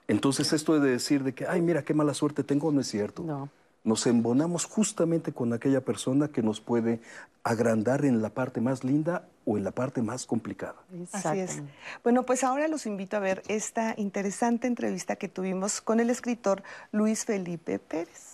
[0.07, 3.23] Entonces esto de decir de que, ay, mira, qué mala suerte tengo, no es cierto.
[3.23, 3.49] No.
[3.85, 7.01] Nos embonamos justamente con aquella persona que nos puede
[7.43, 10.77] agrandar en la parte más linda o en la parte más complicada.
[11.13, 11.63] Así es.
[12.03, 16.63] Bueno, pues ahora los invito a ver esta interesante entrevista que tuvimos con el escritor
[16.93, 18.34] Luis Felipe Pérez.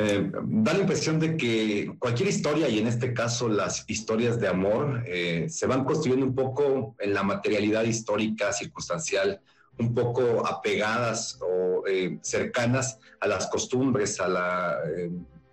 [0.00, 4.46] Eh, da la impresión de que cualquier historia, y en este caso las historias de
[4.46, 9.40] amor, eh, se van construyendo un poco en la materialidad histórica, circunstancial,
[9.76, 14.78] un poco apegadas o eh, cercanas a las costumbres, a la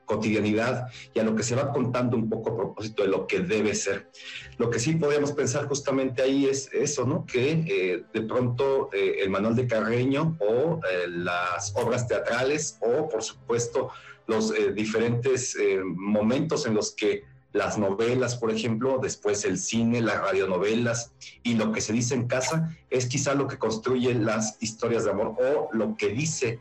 [0.06, 3.40] cotidianidad y a lo que se va contando un poco a propósito de lo que
[3.40, 4.10] debe ser.
[4.58, 7.26] Lo que sí podríamos pensar justamente ahí es eso, ¿no?
[7.26, 13.92] Que de pronto el manual de Carreño o las obras teatrales o, por supuesto,
[14.28, 20.02] los eh, diferentes eh, momentos en los que las novelas, por ejemplo, después el cine,
[20.02, 24.58] las radionovelas y lo que se dice en casa es quizá lo que construye las
[24.60, 26.60] historias de amor o lo que dice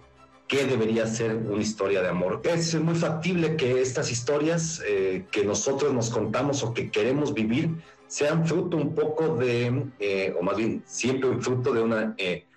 [0.57, 2.41] que debería ser una historia de amor.
[2.45, 7.71] Es muy factible que estas historias eh, que nosotros nos contamos o que queremos vivir
[8.07, 12.15] sean fruto un poco de, o más bien siempre fruto de una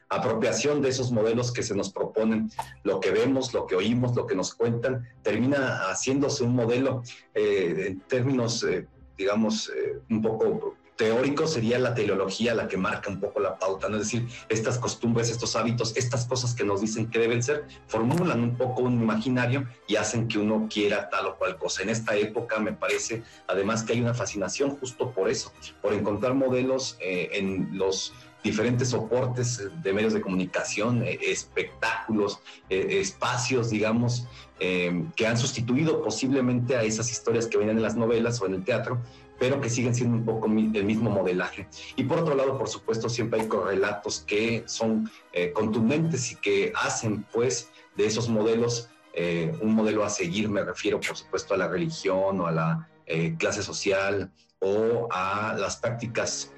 [0.09, 2.49] apropiación de esos modelos que se nos proponen,
[2.83, 7.87] lo que vemos, lo que oímos, lo que nos cuentan, termina haciéndose un modelo eh,
[7.87, 13.19] en términos, eh, digamos, eh, un poco teórico sería la teleología la que marca un
[13.19, 13.97] poco la pauta, ¿no?
[13.97, 18.41] es decir, estas costumbres, estos hábitos, estas cosas que nos dicen que deben ser, formulan
[18.41, 21.83] un poco un imaginario y hacen que uno quiera tal o cual cosa.
[21.83, 26.33] En esta época me parece además que hay una fascinación justo por eso, por encontrar
[26.33, 34.27] modelos eh, en los diferentes soportes de medios de comunicación, eh, espectáculos, eh, espacios, digamos,
[34.59, 38.63] que han sustituido posiblemente a esas historias que venían en las novelas o en el
[38.63, 38.99] teatro,
[39.39, 41.67] pero que siguen siendo un poco el mismo modelaje.
[41.95, 46.73] Y por otro lado, por supuesto, siempre hay correlatos que son eh, contundentes y que
[46.75, 50.49] hacen, pues, de esos modelos eh, un modelo a seguir.
[50.49, 55.55] Me refiero, por supuesto, a la religión o a la eh, clase social o a
[55.57, 56.51] las prácticas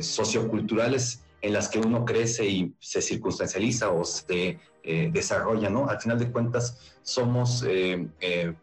[0.00, 5.86] socioculturales en las que uno crece y se circunstancializa o se desarrolla, ¿no?
[5.86, 7.62] Al final de cuentas, somos,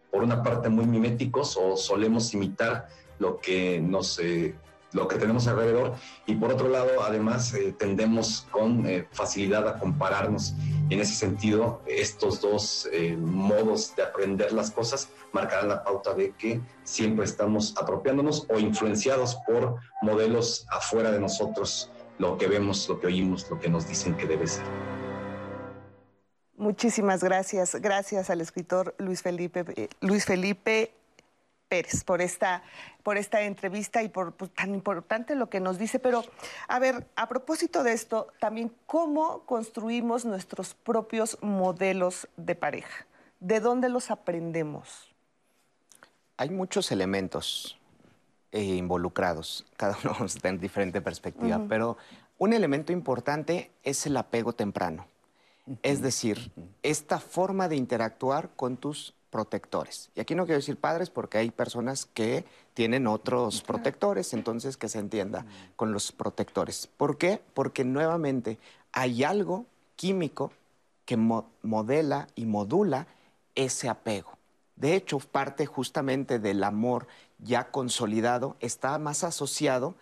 [0.09, 2.87] por una parte, muy miméticos o solemos imitar
[3.19, 4.55] lo que nos eh,
[4.91, 5.95] lo que tenemos alrededor.
[6.27, 10.53] Y por otro lado además eh, tendemos con eh, facilidad a compararnos.
[10.89, 16.61] En ese sentido estos dos modos de aprender las cosas marcarán la pauta de que
[16.83, 23.07] siempre estamos apropiándonos o influenciados por modelos afuera de nosotros lo que vemos lo que
[23.07, 24.65] oímos lo que nos dicen que debe ser.
[26.55, 27.75] Muchísimas gracias.
[27.81, 30.93] Gracias al escritor Luis Felipe, Luis Felipe
[31.73, 32.61] Pérez por esta,
[33.01, 35.97] por esta entrevista y por, tan importante lo que nos dice.
[35.97, 36.23] Pero,
[36.67, 43.07] a ver, a propósito de esto, también cómo construimos nuestros propios modelos de pareja.
[43.39, 45.11] ¿De dónde los aprendemos?
[46.37, 47.79] Hay muchos elementos
[48.51, 51.97] eh, involucrados, cada uno en diferente perspectiva, pero
[52.37, 55.07] un elemento importante es el apego temprano.
[55.81, 56.51] Es decir,
[56.83, 60.11] esta forma de interactuar con tus protectores.
[60.13, 64.89] Y aquí no quiero decir padres porque hay personas que tienen otros protectores, entonces que
[64.89, 65.43] se entienda
[65.75, 66.87] con los protectores.
[66.97, 67.41] ¿Por qué?
[67.55, 68.59] Porque nuevamente
[68.91, 69.65] hay algo
[69.95, 70.51] químico
[71.05, 73.07] que modela y modula
[73.55, 74.37] ese apego.
[74.75, 77.07] De hecho, parte justamente del amor
[77.39, 79.95] ya consolidado está más asociado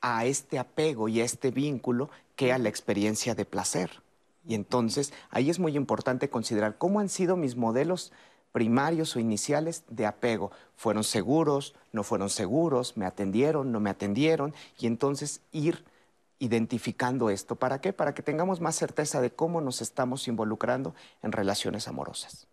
[0.00, 4.02] a este apego y a este vínculo que a la experiencia de placer.
[4.44, 8.12] Y entonces ahí es muy importante considerar cómo han sido mis modelos
[8.52, 10.52] primarios o iniciales de apego.
[10.76, 15.84] Fueron seguros, no fueron seguros, me atendieron, no me atendieron, y entonces ir
[16.38, 17.56] identificando esto.
[17.56, 17.92] ¿Para qué?
[17.92, 22.46] Para que tengamos más certeza de cómo nos estamos involucrando en relaciones amorosas.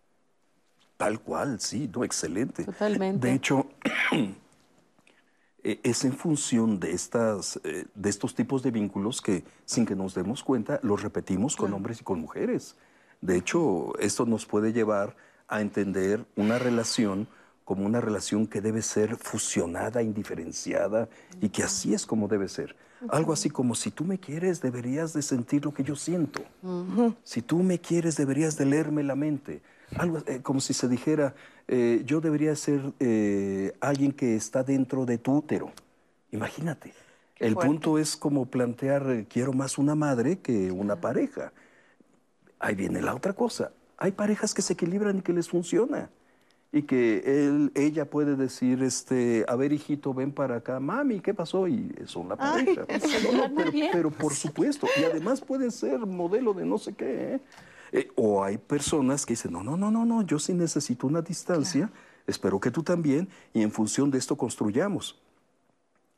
[0.97, 2.65] Tal cual, sí, no, excelente.
[2.65, 3.25] Totalmente.
[3.25, 3.67] De hecho,
[5.63, 9.95] e, es en función de, estas, eh, de estos tipos de vínculos que, sin que
[9.95, 12.75] nos demos cuenta, los repetimos con hombres y con mujeres.
[13.21, 15.15] De hecho, esto nos puede llevar
[15.49, 17.27] a entender una relación
[17.69, 21.07] como una relación que debe ser fusionada, indiferenciada
[21.39, 22.75] y que así es como debe ser.
[23.09, 26.41] Algo así como si tú me quieres deberías de sentir lo que yo siento.
[27.23, 29.61] Si tú me quieres deberías de leerme la mente.
[29.97, 31.35] Algo eh, como si se dijera,
[31.67, 35.71] eh, yo debería ser eh, alguien que está dentro de tu útero.
[36.31, 36.93] Imagínate.
[37.37, 41.53] El punto es como plantear, quiero más una madre que una pareja.
[42.57, 46.09] Ahí viene la otra cosa hay parejas que se equilibran y que les funciona.
[46.71, 51.33] Y que él, ella puede decir, este, a ver, hijito, ven para acá, mami, ¿qué
[51.33, 51.67] pasó?
[51.67, 52.85] Y son la pareja.
[53.91, 57.33] pero, por supuesto, y además puede ser modelo de no sé qué.
[57.33, 57.39] ¿eh?
[57.91, 61.23] Eh, o hay personas que dicen, no, no, no, no, no, yo sí necesito una
[61.23, 61.89] distancia,
[62.27, 65.19] espero que tú también, y en función de esto construyamos.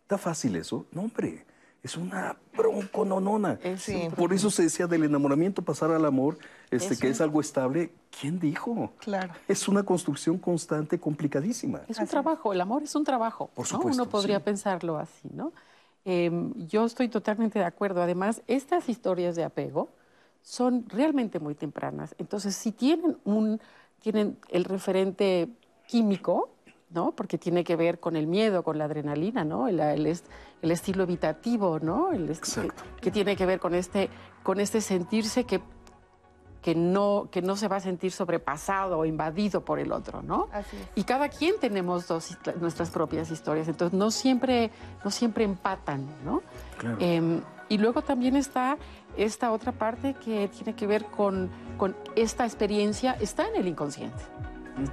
[0.01, 0.85] ¿Está fácil eso?
[0.91, 1.45] No, hombre
[1.83, 3.59] es una bronco nonona.
[4.15, 6.37] Por eso se decía del enamoramiento pasar al amor,
[6.69, 7.91] este, que es algo estable.
[8.19, 8.93] ¿Quién dijo?
[8.99, 9.33] Claro.
[9.47, 11.81] Es una construcción constante, complicadísima.
[11.87, 13.49] Es un trabajo, el amor es un trabajo.
[13.55, 14.03] Por supuesto.
[14.03, 15.53] Uno podría pensarlo así, ¿no?
[16.05, 18.01] Em, yo estoy totalmente de acuerdo.
[18.01, 19.89] Además, estas historias de apego
[20.43, 22.15] son realmente muy tempranas.
[22.19, 23.59] Entonces, si tienen un,
[24.01, 25.49] tienen el referente
[25.87, 26.49] químico,
[26.93, 27.11] ¿no?
[27.13, 29.67] Porque tiene que ver con el miedo, con la adrenalina, ¿no?
[29.67, 32.11] El, el, estilo evitativo, ¿no?
[32.11, 32.37] El
[33.01, 34.09] que, tiene que ver con este,
[34.43, 35.61] con este sentirse que,
[36.61, 40.49] que, no, que no se va a sentir sobrepasado o invadido por el otro, ¿no?
[40.95, 44.69] Y cada quien tenemos dos, nuestras propias historias, entonces no siempre,
[45.03, 46.41] no siempre empatan, ¿no?
[46.99, 48.77] Em, y luego también está
[49.15, 54.23] esta otra parte que tiene que ver con, con esta experiencia, está en el inconsciente.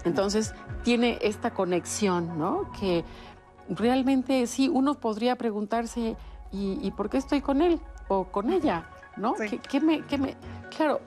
[0.04, 2.70] Entonces, tiene esta conexión, ¿no?
[2.78, 3.04] Que
[3.68, 6.16] realmente sí, uno podría preguntarse,
[6.52, 8.88] ¿y, por qué estoy con él o con ella?
[9.16, 9.34] ¿no?
[9.34, 10.36] ¿Qué, me, qué me...
[10.76, 11.00] Claro,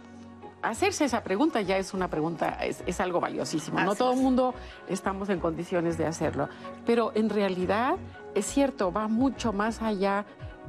[0.61, 3.79] hacerse esa pregunta ya es una pregunta, es, algo valiosísimo.
[3.79, 4.53] no todo el mundo
[4.87, 6.49] estamos en condiciones de hacerlo,
[6.85, 7.95] pero en realidad
[8.35, 10.25] es cierto, va mucho más allá.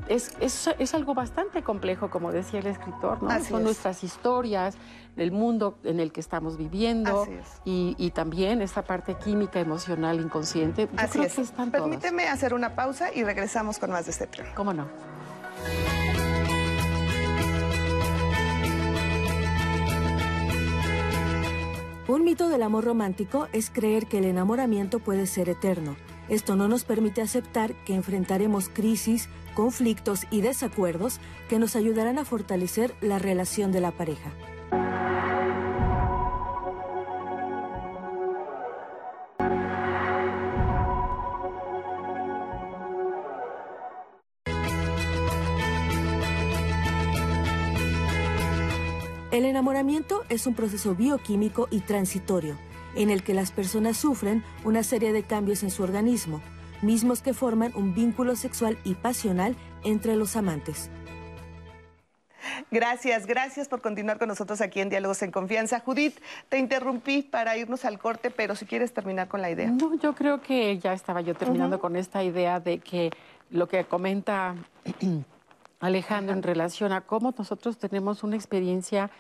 [0.08, 3.44] Es, es, algo bastante complejo, como decía el escritor, ¿no?
[3.44, 4.76] Son nuestras historias,
[5.16, 7.26] el mundo en el que estamos viviendo
[7.64, 10.88] y, y, también esta parte química, emocional, inconsciente.
[10.92, 11.52] Yo Así es.
[11.70, 14.48] Permíteme hacer una pausa y regresamos con más de este tema.
[14.54, 14.88] ¿Cómo no?
[22.12, 25.96] Un mito del amor romántico es creer que el enamoramiento puede ser eterno.
[26.28, 32.24] Esto no nos permite aceptar que enfrentaremos crisis, conflictos y desacuerdos que nos ayudarán a
[32.24, 34.32] fortalecer la relación de la pareja.
[49.32, 52.58] El enamoramiento es un proceso bioquímico y transitorio,
[52.96, 56.40] en el que las personas sufren una serie de cambios en su organismo,
[56.83, 60.90] mismos que forman un vínculo sexual y pasional entre los amantes.
[62.70, 65.81] Gracias, gracias por continuar con nosotros aquí en Diálogos en Confianza.
[65.81, 69.70] Judith, te interrumpí para irnos al corte, pero si quieres terminar con la idea.
[69.70, 73.11] No, yo creo que ya estaba yo terminando con esta idea de que
[73.50, 74.57] lo que comenta
[75.81, 79.11] Alejandro, en relación a cómo nosotros tenemos una experiencia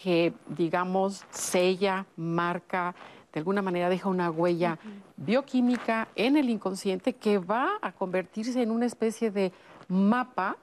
[0.00, 2.94] que, digamos, sella, marca,
[3.32, 4.78] de alguna manera deja una huella
[5.16, 9.52] bioquímica en el inconsciente que va a convertirse en una especie de
[9.88, 10.56] mapa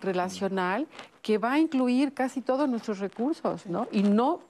[0.00, 0.86] relacional
[1.20, 3.86] que va a incluir casi todos nuestros recursos, ¿no?
[3.92, 4.40] Y no,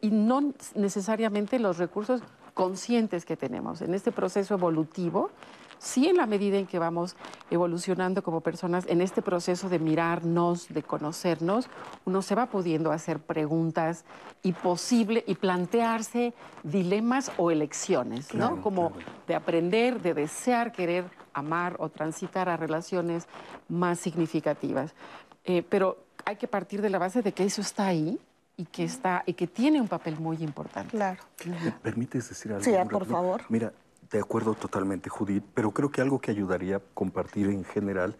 [0.00, 2.22] y no necesariamente los recursos
[2.54, 3.82] conscientes que tenemos.
[3.82, 5.30] En este proceso evolutivo
[5.80, 7.16] sí en la medida en que vamos
[7.50, 11.68] evolucionando como personas, en este proceso de mirarnos, de conocernos,
[12.04, 14.04] uno se va pudiendo hacer preguntas
[14.42, 18.60] y posible y plantearse dilemas o elecciones, ¿no?
[18.62, 18.92] Como
[19.26, 23.26] de aprender, de desear, querer amar o transitar a relaciones
[23.68, 24.94] más significativas.
[25.44, 28.20] Eh, pero hay que partir de la base de que eso está ahí
[28.56, 30.90] y que está y que tiene un papel muy importante.
[30.90, 31.22] Claro.
[31.46, 32.64] ¿Me permites decir algo?
[32.64, 33.42] Sí, por favor.
[33.48, 33.72] Mira,
[34.10, 38.16] de acuerdo totalmente, Judith, pero creo que algo que ayudaría a compartir en general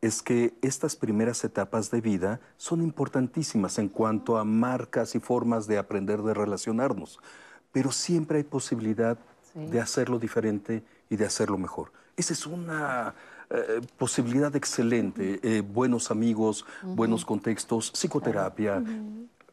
[0.00, 5.66] es que estas primeras etapas de vida son importantísimas en cuanto a marcas y formas
[5.66, 7.18] de aprender de relacionarnos,
[7.72, 9.18] pero siempre hay posibilidad
[9.54, 11.92] de hacerlo diferente y de hacerlo mejor.
[12.16, 13.14] Esa es una
[13.50, 15.40] eh, posibilidad excelente.
[15.42, 18.82] Eh, buenos amigos, buenos contextos, psicoterapia,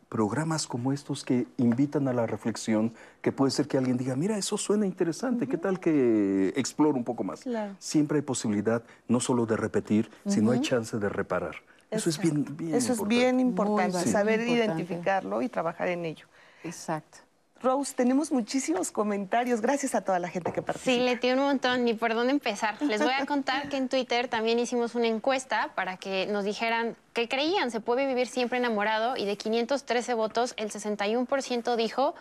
[0.09, 4.37] programas como estos que invitan a la reflexión, que puede ser que alguien diga, mira,
[4.37, 7.43] eso suena interesante, ¿qué tal que explore un poco más?
[7.79, 11.55] Siempre hay posibilidad no solo de repetir, sino hay chance de reparar.
[11.91, 16.27] Eso es bien, bien Eso es bien importante, saber identificarlo y trabajar en ello.
[16.63, 17.19] Exacto.
[17.61, 19.61] Rose, tenemos muchísimos comentarios.
[19.61, 20.91] Gracias a toda la gente que participa.
[20.91, 22.81] Sí, le tiene un montón, ni por dónde empezar.
[22.81, 26.95] Les voy a contar que en Twitter también hicimos una encuesta para que nos dijeran
[27.13, 32.13] qué creían, se puede vivir siempre enamorado y de 513 votos, el 61% dijo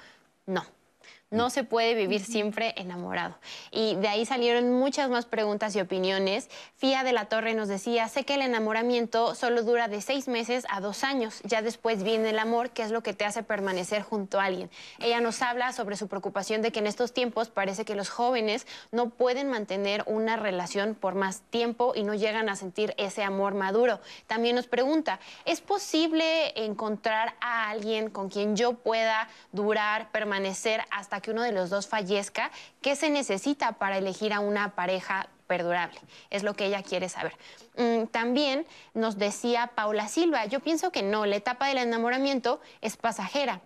[0.47, 0.65] no.
[1.35, 3.37] No se puede vivir siempre enamorado.
[3.73, 6.49] Y de ahí salieron muchas más preguntas y opiniones.
[6.77, 10.65] Fía de la Torre nos decía, sé que el enamoramiento solo dura de seis meses
[10.71, 11.41] a dos años.
[11.43, 14.71] Ya después viene el amor, que es lo que te hace permanecer junto a alguien.
[15.01, 18.69] Ella nos habla sobre su preocupación de que en estos tiempos parece que los jóvenes
[18.93, 23.55] no pueden mantener una relación por más tiempo y no llegan a sentir ese amor
[23.55, 23.99] maduro.
[24.29, 31.24] También nos pregunta, ¿es posible encontrar a alguien con quien yo pueda durar, permanecer hasta
[31.25, 32.51] que uno de los dos fallezca,
[32.83, 35.99] ¿qué se necesita para elegir a una pareja perdurable?
[36.29, 37.33] Es lo que ella quiere saber.
[37.79, 42.99] Mm, también nos decía Paula Silva, yo pienso que no, la etapa del enamoramiento es
[42.99, 43.63] pasajera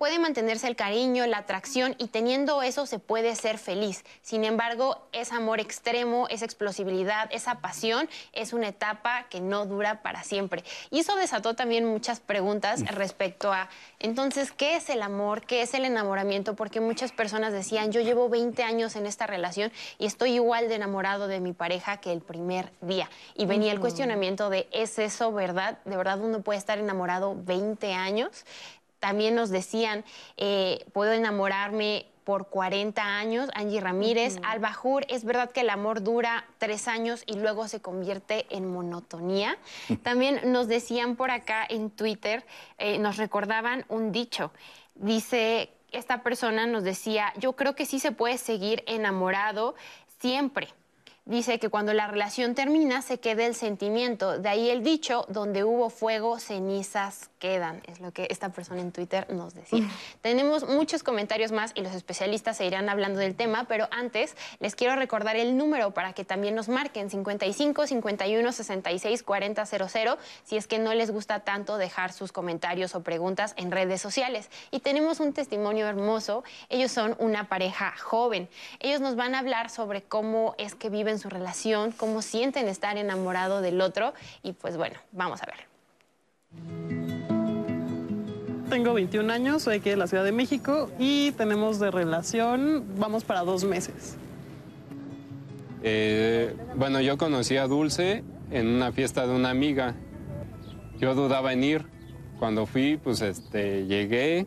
[0.00, 4.02] puede mantenerse el cariño, la atracción y teniendo eso se puede ser feliz.
[4.22, 10.00] Sin embargo, ese amor extremo, esa explosibilidad, esa pasión es una etapa que no dura
[10.00, 10.64] para siempre.
[10.90, 13.68] Y eso desató también muchas preguntas respecto a,
[13.98, 15.42] entonces, ¿qué es el amor?
[15.42, 16.56] ¿Qué es el enamoramiento?
[16.56, 20.76] Porque muchas personas decían, yo llevo 20 años en esta relación y estoy igual de
[20.76, 23.10] enamorado de mi pareja que el primer día.
[23.34, 25.76] Y venía el cuestionamiento de, ¿es eso verdad?
[25.84, 28.46] ¿De verdad uno puede estar enamorado 20 años?
[29.00, 30.04] También nos decían,
[30.36, 36.02] eh, puedo enamorarme por 40 años, Angie Ramírez, Alba Jur, es verdad que el amor
[36.02, 39.58] dura tres años y luego se convierte en monotonía.
[40.02, 42.46] También nos decían por acá en Twitter,
[42.78, 44.52] eh, nos recordaban un dicho,
[44.94, 49.74] dice, esta persona nos decía, yo creo que sí se puede seguir enamorado
[50.20, 50.68] siempre
[51.30, 54.38] dice que cuando la relación termina se queda el sentimiento.
[54.38, 57.82] De ahí el dicho, donde hubo fuego, cenizas quedan.
[57.86, 59.88] Es lo que esta persona en Twitter nos decía.
[60.22, 64.74] Tenemos muchos comentarios más y los especialistas se irán hablando del tema, pero antes les
[64.74, 70.56] quiero recordar el número para que también nos marquen 55 51 66 40 00 si
[70.56, 74.50] es que no les gusta tanto dejar sus comentarios o preguntas en redes sociales.
[74.72, 76.42] Y tenemos un testimonio hermoso.
[76.68, 78.48] Ellos son una pareja joven.
[78.80, 82.96] Ellos nos van a hablar sobre cómo es que viven su relación, cómo sienten estar
[82.96, 84.12] enamorado del otro
[84.42, 85.70] y pues bueno, vamos a ver.
[88.68, 93.24] Tengo 21 años, soy aquí de la Ciudad de México y tenemos de relación, vamos
[93.24, 94.16] para dos meses.
[95.82, 99.94] Eh, bueno, yo conocí a Dulce en una fiesta de una amiga.
[100.98, 101.86] Yo dudaba en ir.
[102.38, 104.46] Cuando fui, pues este, llegué,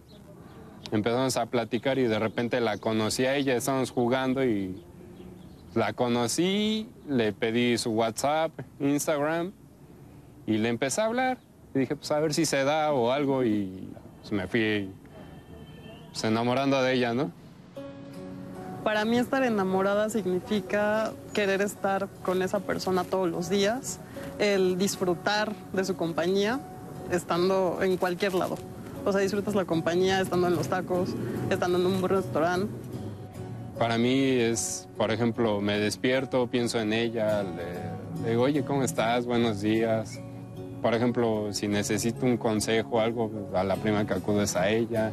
[0.92, 4.84] empezamos a platicar y de repente la conocí a ella, estábamos jugando y
[5.76, 9.52] la conocí, le pedí su WhatsApp, Instagram
[10.46, 11.38] y le empecé a hablar.
[11.74, 13.90] Dije, pues a ver si se da o algo y
[14.22, 14.90] pues, me fui
[16.12, 17.32] pues, enamorando de ella, ¿no?
[18.84, 24.00] Para mí estar enamorada significa querer estar con esa persona todos los días,
[24.40, 26.60] el disfrutar de su compañía
[27.10, 28.58] estando en cualquier lado.
[29.06, 31.10] O sea, disfrutas la compañía estando en los tacos,
[31.50, 32.68] estando en un buen restaurante,
[33.78, 39.26] para mí es, por ejemplo, me despierto, pienso en ella, le, digo, oye, ¿cómo estás?
[39.26, 40.20] Buenos días.
[40.82, 45.12] Por ejemplo, si necesito un consejo o algo, a la prima que acudes a ella.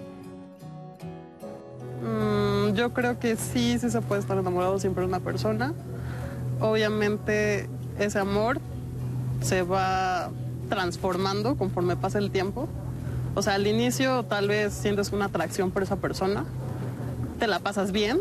[2.03, 5.73] Mm, yo creo que sí, sí se puede estar enamorado siempre de una persona.
[6.61, 8.61] Obviamente ese amor
[9.43, 10.31] se va
[10.69, 12.69] transformando conforme pasa el tiempo.
[13.35, 16.45] O sea, al inicio tal vez sientes una atracción por esa persona,
[17.39, 18.19] te la pasas bien,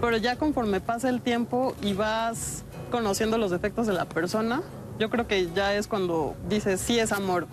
[0.00, 4.62] pero ya conforme pasa el tiempo y vas conociendo los defectos de la persona,
[4.98, 7.46] yo creo que ya es cuando dices sí es amor,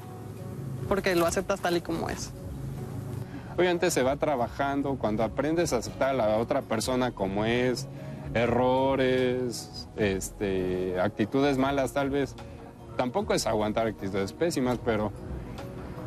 [0.87, 2.31] porque lo aceptas tal y como es.
[3.57, 7.87] Obviamente se va trabajando, cuando aprendes a aceptar a la otra persona como es,
[8.33, 12.35] errores, este, actitudes malas tal vez,
[12.97, 15.11] tampoco es aguantar actitudes pésimas, pero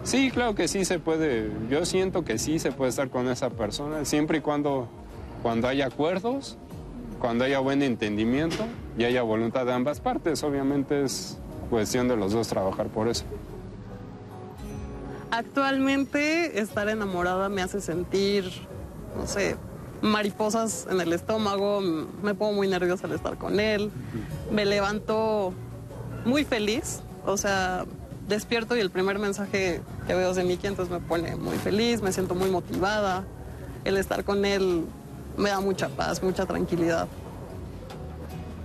[0.05, 3.51] sí, claro que sí se puede, yo siento que sí se puede estar con esa
[3.51, 4.88] persona, siempre y cuando
[5.43, 6.57] cuando haya acuerdos,
[7.20, 8.64] cuando haya buen entendimiento
[8.99, 10.43] y haya voluntad de ambas partes.
[10.43, 11.38] Obviamente es
[11.68, 13.24] cuestión de los dos trabajar por eso.
[15.30, 18.51] Actualmente estar enamorada me hace sentir,
[19.16, 19.57] no sé,
[20.03, 23.93] mariposas en el estómago, me pongo muy nerviosa al estar con él,
[24.51, 25.53] me levanto
[26.24, 27.84] muy feliz, o sea,
[28.28, 32.12] despierto y el primer mensaje que veo de Miki entonces me pone muy feliz, me
[32.12, 33.24] siento muy motivada,
[33.84, 34.84] el estar con él
[35.37, 37.09] me da mucha paz, mucha tranquilidad.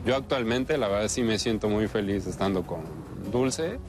[0.06, 2.82] Yo actualmente, la verdad, sí me siento muy feliz estando con
[3.32, 3.80] Dulce.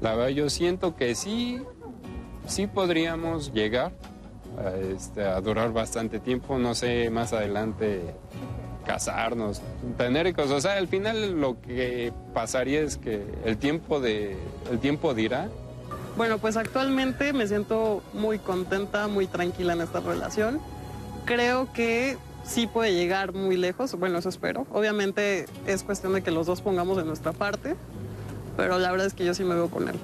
[0.00, 1.62] La verdad, yo siento que sí,
[2.46, 3.92] sí podríamos llegar
[4.58, 6.58] a, este, a durar bastante tiempo.
[6.58, 8.02] No sé, más adelante
[8.84, 9.62] casarnos,
[9.96, 10.50] tener hijos.
[10.50, 14.36] O sea, al final lo que pasaría es que el tiempo, de,
[14.70, 15.48] el tiempo dirá.
[16.18, 20.60] Bueno, pues actualmente me siento muy contenta, muy tranquila en esta relación
[21.24, 24.66] creo que sí puede llegar muy lejos, bueno, eso espero.
[24.70, 27.76] Obviamente es cuestión de que los dos pongamos de nuestra parte,
[28.56, 29.98] pero la verdad es que yo sí me veo con él.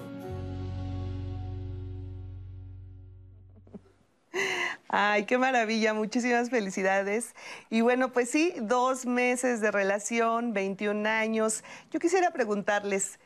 [4.92, 7.36] Ay, qué maravilla, muchísimas felicidades.
[7.68, 11.62] Y bueno, pues sí, dos meses de relación, 21 años.
[11.92, 13.20] Yo quisiera preguntarles,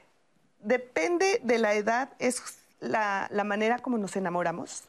[0.61, 2.43] ¿depende de la edad, es
[2.81, 4.85] la, la manera como nos enamoramos?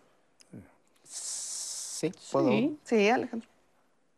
[1.95, 2.51] Sí, ¿puedo?
[2.83, 3.47] Sí, Alejandro.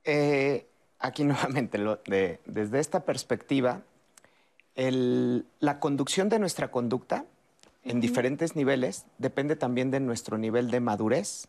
[0.03, 0.65] Eh,
[0.97, 1.77] aquí nuevamente,
[2.45, 3.83] desde esta perspectiva,
[4.75, 7.25] la conducción de nuestra conducta
[7.83, 11.47] en diferentes niveles depende también de nuestro nivel de madurez.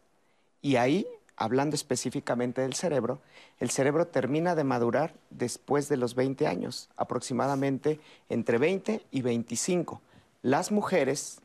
[0.61, 1.07] Y ahí,
[1.37, 3.21] hablando específicamente del cerebro,
[3.59, 10.03] el cerebro termina de madurar después de los 20 años, aproximadamente entre 20 y 25.
[10.43, 11.41] Las mujeres,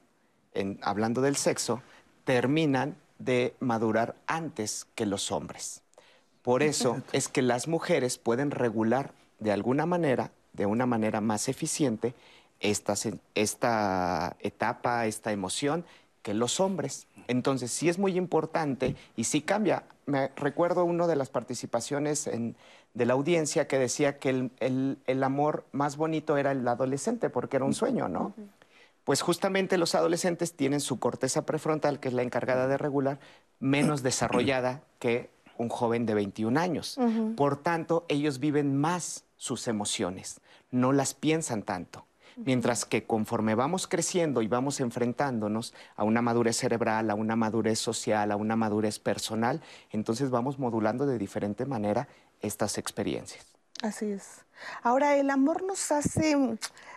[0.82, 1.82] hablando del sexo,
[2.26, 5.82] terminan de madurar antes que los hombres.
[6.42, 11.48] Por eso es que las mujeres pueden regular de alguna manera, de una manera más
[11.48, 12.14] eficiente,
[12.60, 12.96] esta,
[13.36, 15.86] esta etapa, esta emoción,
[16.22, 17.08] que los hombres.
[17.28, 19.84] Entonces, sí es muy importante y sí cambia.
[20.06, 22.30] Me recuerdo una de las participaciones
[22.94, 27.66] de la audiencia que decía que el, amor más bonito era el adolescente, porque era
[27.66, 28.34] un sueño, ¿no?
[29.04, 33.20] Pues justamente los adolescentes tienen su corteza prefrontal, que es la encargada de regular,
[33.60, 36.98] menos desarrollada que un joven de 21 años.
[37.36, 40.40] Por tanto, ellos viven más sus emociones,
[40.72, 42.06] no las piensan tanto.
[42.36, 47.78] Mientras que conforme vamos creciendo y vamos enfrentándonos a una madurez cerebral, a una madurez
[47.78, 52.08] social, a una madurez personal, entonces vamos modulando de diferente manera
[52.42, 53.53] estas experiencias.
[53.84, 54.46] Así es.
[54.82, 56.38] Ahora, ¿el amor nos hace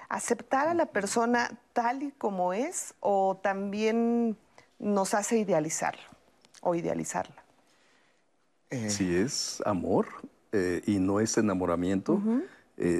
[0.08, 4.36] aceptar a la persona tal y como es o también
[4.78, 6.04] nos hace idealizarlo
[6.60, 7.42] o idealizarla?
[8.70, 8.88] Eh.
[8.88, 10.06] Si es amor
[10.52, 12.22] eh, y no es enamoramiento,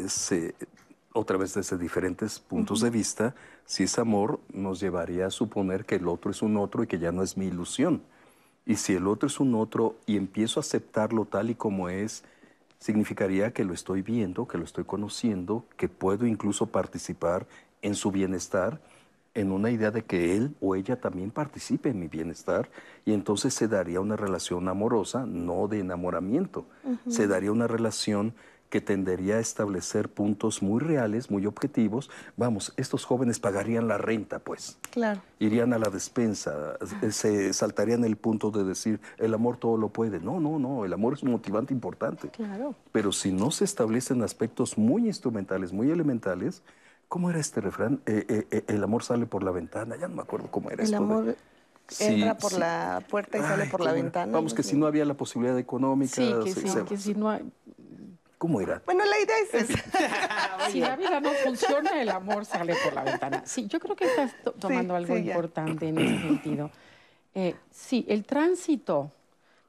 [0.09, 0.57] se
[1.13, 5.95] otra vez desde diferentes puntos de vista, si es amor, nos llevaría a suponer que
[5.95, 8.03] el otro es un otro y que ya no es mi ilusión.
[8.67, 12.25] Y si el otro es un otro y empiezo a aceptarlo tal y como es,
[12.79, 17.47] significaría que lo estoy viendo, que lo estoy conociendo, que puedo incluso participar
[17.83, 18.81] en su bienestar,
[19.35, 22.71] en una idea de que él o ella también participe en mi bienestar,
[23.05, 26.67] y entonces se daría una relación amorosa, no de enamoramiento,
[27.09, 28.35] se daría una relación
[28.69, 32.11] que tendería a establecer puntos muy reales, muy objetivos.
[32.37, 34.79] Vamos, estos jóvenes pagarían la renta, pues.
[34.91, 35.21] Claro.
[35.39, 36.77] Irían a la despensa,
[37.11, 40.21] se saltarían el punto de decir, el amor todo lo puede.
[40.21, 42.29] No, no, no, el amor es un motivante importante.
[42.31, 42.75] Claro.
[42.93, 46.63] Pero si no se establecen aspectos muy instrumentales, muy elementales,
[47.09, 48.01] ¿cómo era este refrán?
[48.07, 50.83] Eh, eh, eh, el amor sale por la ventana, ya no me acuerdo cómo era
[50.83, 51.37] el Amor...
[52.01, 54.33] entra por la puerta y sale por la ventana.
[54.33, 56.17] Vamos, que si no había la posibilidad económica...
[56.17, 57.49] Sí, que, sí, que si no hay,
[58.39, 58.83] ¿Cómo era?
[58.85, 60.69] Bueno, la idea es esa.
[60.71, 63.43] si la vida no funciona, el amor sale por la ventana.
[63.47, 66.71] Sí, yo creo que estás tomando algo importante en ese sentido.
[67.35, 69.11] Eh, sí, el tránsito,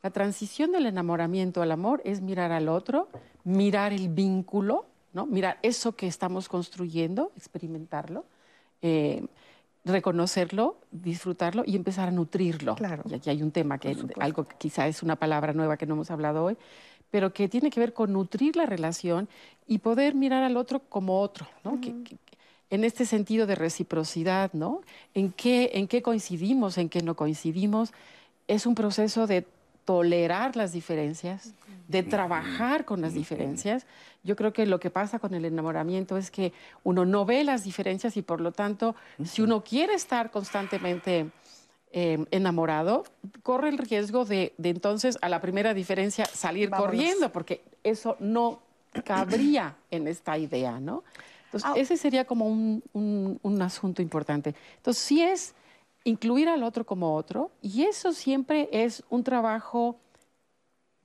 [0.04, 3.10] la transición del enamoramiento al amor es mirar al otro,
[3.44, 5.26] mirar el vínculo, ¿no?
[5.26, 8.26] mirar eso que estamos construyendo, experimentarlo,
[8.82, 9.26] eh,
[9.86, 12.76] reconocerlo, disfrutarlo y empezar a nutrirlo.
[12.76, 13.04] Claro.
[13.10, 15.94] Y aquí hay un tema que algo que quizá es una palabra nueva que no
[15.96, 16.58] hemos hablado hoy,
[17.12, 19.30] pero que tiene que ver con nutrir la relación
[19.68, 21.80] y poder mirar al otro como otro, ¿no?
[22.70, 24.82] en este sentido de reciprocidad, ¿no?
[25.14, 27.94] ¿En qué, ¿En qué coincidimos, en qué no coincidimos?
[28.48, 29.46] Es un proceso de
[29.86, 31.54] tolerar las diferencias,
[31.88, 33.86] de trabajar con las diferencias.
[34.22, 36.52] Yo creo que lo que pasa con el enamoramiento es que
[36.84, 41.30] uno no ve las diferencias y por lo tanto, si uno quiere estar constantemente
[41.90, 43.06] Em, enamorado,
[43.44, 48.60] corre el riesgo de, entonces a la primera diferencia salir corriendo, porque eso no
[49.06, 51.06] cabría en esta idea, ¿no?
[51.46, 52.84] Entonces, ese sería como un,
[53.42, 54.54] un, asunto importante.
[54.76, 55.56] Entonces, sí es
[56.04, 59.96] incluir al otro como otro, y eso siempre es un trabajo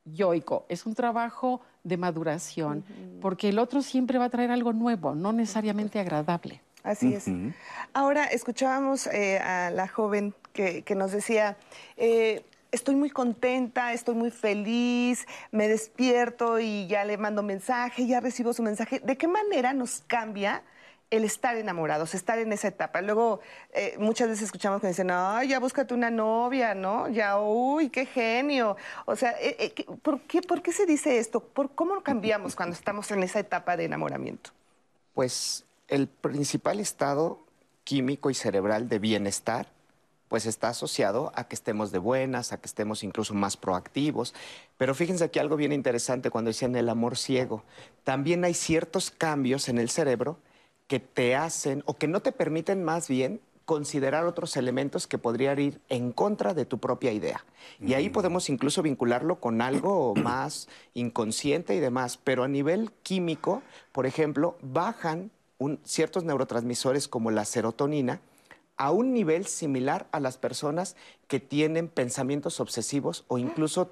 [0.05, 2.85] yoico, es un trabajo de maduración,
[3.21, 6.61] porque el otro siempre va a traer algo nuevo, no necesariamente agradable.
[6.83, 7.27] Así es.
[7.95, 11.57] Ahora escuchábamos eh, a la joven que, nos decía,
[11.97, 18.21] eh, estoy muy contenta, estoy muy feliz, me despierto y ya le mando mensaje, ya
[18.21, 19.01] recibo su mensaje.
[19.01, 20.63] ¿De qué manera nos cambia?
[21.11, 23.03] el estar enamorados, estar en esa etapa.
[23.03, 23.41] Luego,
[23.75, 27.07] eh, muchas veces escuchamos que dicen, ay, ya búscate una novia, ¿no?
[27.11, 28.79] Ya, uy, qué genio.
[29.05, 29.35] O sea,
[30.01, 31.41] ¿por, qué, ¿por qué se dice esto?
[31.41, 34.53] ¿Por cómo cambiamos cuando estamos en esa etapa de enamoramiento?
[35.13, 37.41] Pues el principal estado
[37.85, 39.67] químico y cerebral de bienestar
[40.33, 44.33] pues está asociado a que estemos de buenas, a que estemos incluso más proactivos.
[44.79, 47.65] Pero fíjense aquí algo bien interesante cuando dicen el amor ciego.
[48.03, 50.39] También hay ciertos cambios en el cerebro
[50.87, 55.59] que te hacen o que no te permiten más bien considerar otros elementos que podrían
[55.59, 57.45] ir en contra de tu propia idea.
[57.79, 62.17] Y ahí podemos incluso vincularlo con algo más inconsciente y demás.
[62.17, 63.61] Pero a nivel químico,
[63.93, 65.31] por ejemplo, bajan
[65.85, 68.23] ciertos neurotransmisores como la serotonina
[68.77, 70.97] a un nivel similar a las personas
[71.29, 73.91] que tienen pensamientos obsesivos o incluso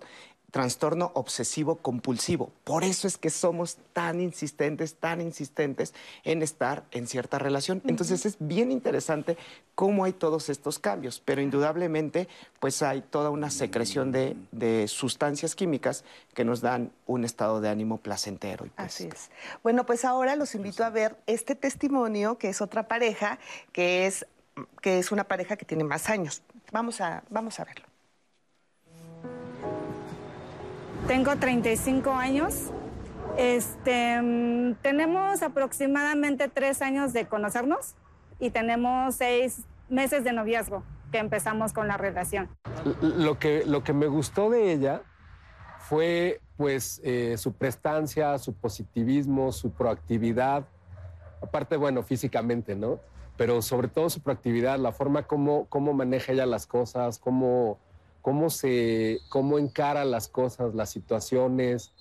[0.51, 2.51] trastorno obsesivo compulsivo.
[2.65, 7.83] Por eso es que somos tan insistentes, tan insistentes en estar en cierta relación.
[7.87, 9.37] Entonces es bien interesante
[9.75, 12.29] cómo hay todos estos cambios, pero indudablemente
[12.59, 14.37] pues hay toda una secreción de,
[14.89, 16.05] sustancias químicas
[16.35, 18.67] que nos dan un estado de ánimo placentero.
[18.77, 19.31] Pues Así es.
[19.63, 23.39] Bueno, pues ahora los invito a ver este testimonio que es otra pareja,
[23.73, 24.27] que es,
[24.81, 26.43] que es una pareja que tiene más años.
[26.73, 27.87] Vamos a, vamos a verlo.
[31.07, 32.71] Tengo 35 años.
[33.37, 37.95] Este, mm, tenemos aproximadamente tres años de conocernos
[38.39, 42.49] y tenemos seis meses de noviazgo que empezamos con la relación.
[43.01, 45.03] Lo que, lo que me gustó de ella
[45.79, 50.65] fue pues eh, su prestancia, su positivismo, su proactividad,
[51.43, 53.01] aparte, bueno, físicamente, ¿no?
[53.41, 57.79] Pero sobre todo su proactividad, la forma como, cómo maneja ella las cosas, cómo
[58.23, 61.95] cómo se, cómo encara las cosas, las situaciones.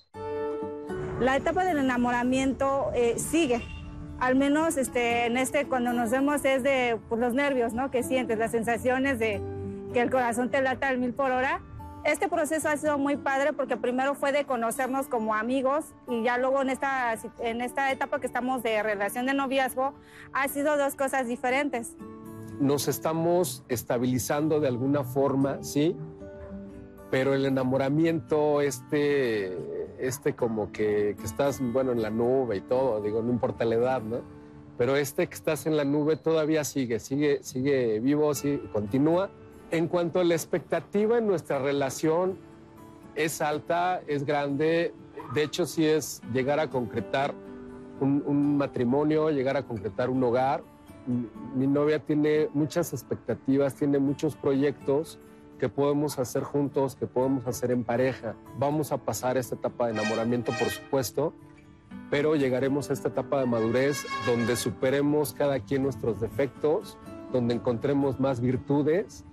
[1.18, 3.62] La etapa del enamoramiento eh, sigue.
[4.18, 7.90] Al menos este, en este, cuando nos vemos es de pues, los nervios, ¿no?
[7.90, 9.40] Que sientes, las sensaciones de
[9.94, 11.62] que el corazón te lata al mil por hora.
[12.04, 16.38] Este proceso ha sido muy padre porque primero fue de conocernos como amigos y ya
[16.38, 19.92] luego en esta, en esta etapa que estamos de relación de noviazgo
[20.32, 21.96] ha sido dos cosas diferentes.
[22.58, 25.94] Nos estamos estabilizando de alguna forma, ¿sí?
[27.10, 29.56] Pero el enamoramiento, este,
[29.98, 33.74] este como que, que estás, bueno, en la nube y todo, digo, no importa la
[33.74, 34.20] edad, ¿no?
[34.78, 39.30] Pero este que estás en la nube todavía sigue, sigue, sigue vivo, sí, continúa
[39.70, 42.38] en cuanto a la expectativa en nuestra relación,
[43.14, 44.94] es alta, es grande.
[45.34, 47.34] De hecho, sí es llegar a concretar
[48.00, 50.62] un, matrimonio, llegar a concretar un hogar.
[51.54, 55.18] Mi novia tiene muchas expectativas, tiene muchos proyectos
[55.58, 58.34] que podemos hacer juntos, que podemos hacer en pareja.
[58.58, 61.34] Vamos a pasar esta etapa de enamoramiento, por supuesto,
[62.10, 66.96] pero llegaremos a esta etapa de madurez donde superemos cada quien nuestros defectos,
[67.32, 69.24] donde encontremos más virtudes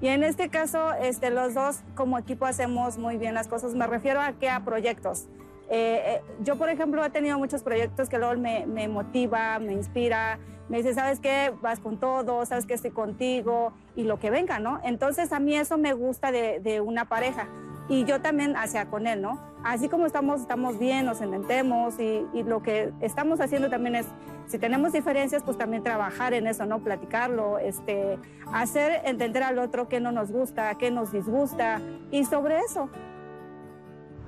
[0.00, 3.74] y en este caso, este, los dos como equipo hacemos muy bien las cosas.
[3.74, 5.28] Me refiero a que a proyectos.
[5.70, 9.72] Eh, eh, yo, por ejemplo, he tenido muchos proyectos que luego me, me, motiva, me
[9.72, 11.52] inspira, me dice, ¿sabes qué?
[11.62, 13.72] Vas con todo, ¿sabes que estoy contigo?
[13.96, 14.80] Y lo que venga, ¿no?
[14.84, 17.48] Entonces, a mí eso me gusta de, de una pareja
[17.88, 19.40] y yo también hacia con él, ¿no?
[19.64, 24.06] Así como estamos, estamos bien, nos entendemos y, y, lo que estamos haciendo también es,
[24.46, 26.80] si tenemos diferencias, pues también trabajar en eso, ¿no?
[26.80, 28.18] Platicarlo, este,
[28.52, 31.80] hacer entender al otro qué no nos gusta, qué nos disgusta
[32.10, 32.88] y sobre eso.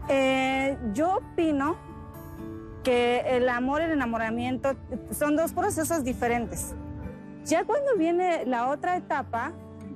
[0.09, 1.77] Eh, yo opino
[2.85, 4.75] que el amor y el enamoramiento
[5.11, 6.75] son dos procesos diferentes.
[7.45, 9.53] Ya cuando viene la otra etapa,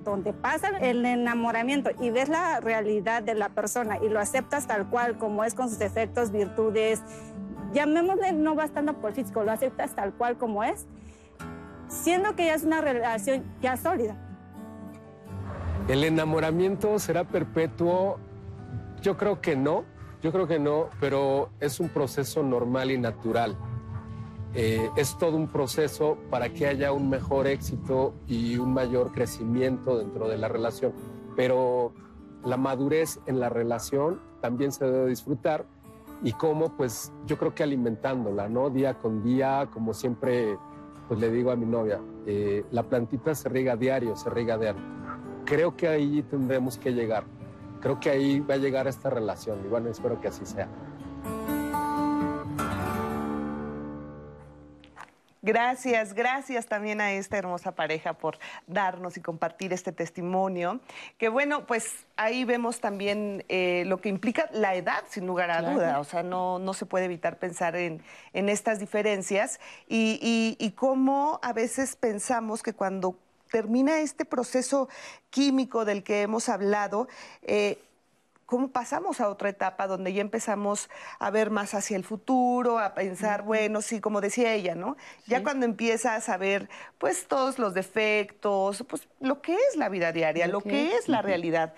[0.08, 4.88] donde pasa el enamoramiento y ves la realidad de la persona y lo aceptas tal
[4.88, 7.02] cual como es con sus defectos, virtudes,
[7.72, 10.86] llamémosle no bastante por físico, lo aceptas tal cual como es,
[11.88, 14.16] siendo que ya es una relación ya sólida.
[15.88, 18.18] ¿El enamoramiento será perpetuo?
[19.00, 19.84] Yo creo que no,
[20.22, 23.56] yo creo que no, pero es un proceso normal y natural.
[24.60, 29.96] Eh, es todo un proceso para que haya un mejor éxito y un mayor crecimiento
[29.96, 30.92] dentro de la relación.
[31.36, 31.92] Pero
[32.44, 35.64] la madurez en la relación también se debe disfrutar
[36.24, 38.68] y cómo, pues yo creo que alimentándola, ¿no?
[38.68, 40.58] Día con día, como siempre,
[41.06, 44.82] pues le digo a mi novia, eh, la plantita se riega diario, se riega diario.
[45.44, 47.22] Creo que ahí tendremos que llegar.
[47.80, 50.68] Creo que ahí va a llegar esta relación y bueno, espero que así sea.
[55.40, 60.80] Gracias, gracias también a esta hermosa pareja por darnos y compartir este testimonio.
[61.16, 65.62] Que bueno, pues ahí vemos también eh, lo que implica la edad, sin lugar a
[65.62, 66.00] duda.
[66.00, 71.38] O sea, no, no se puede evitar pensar en, en estas diferencias y, y, cómo
[71.42, 73.16] a veces pensamos que cuando
[73.50, 74.88] termina este proceso
[75.30, 77.08] químico del que hemos hablado,
[77.42, 77.78] eh,
[78.48, 80.88] cómo pasamos a otra etapa donde ya empezamos
[81.18, 84.96] a ver más hacia el futuro, a pensar, bueno, sí, como decía ella, ¿no?
[85.26, 90.12] Ya cuando empiezas a ver, pues, todos los defectos, pues, lo que es la vida
[90.12, 91.74] diaria, lo, que, es la realidad.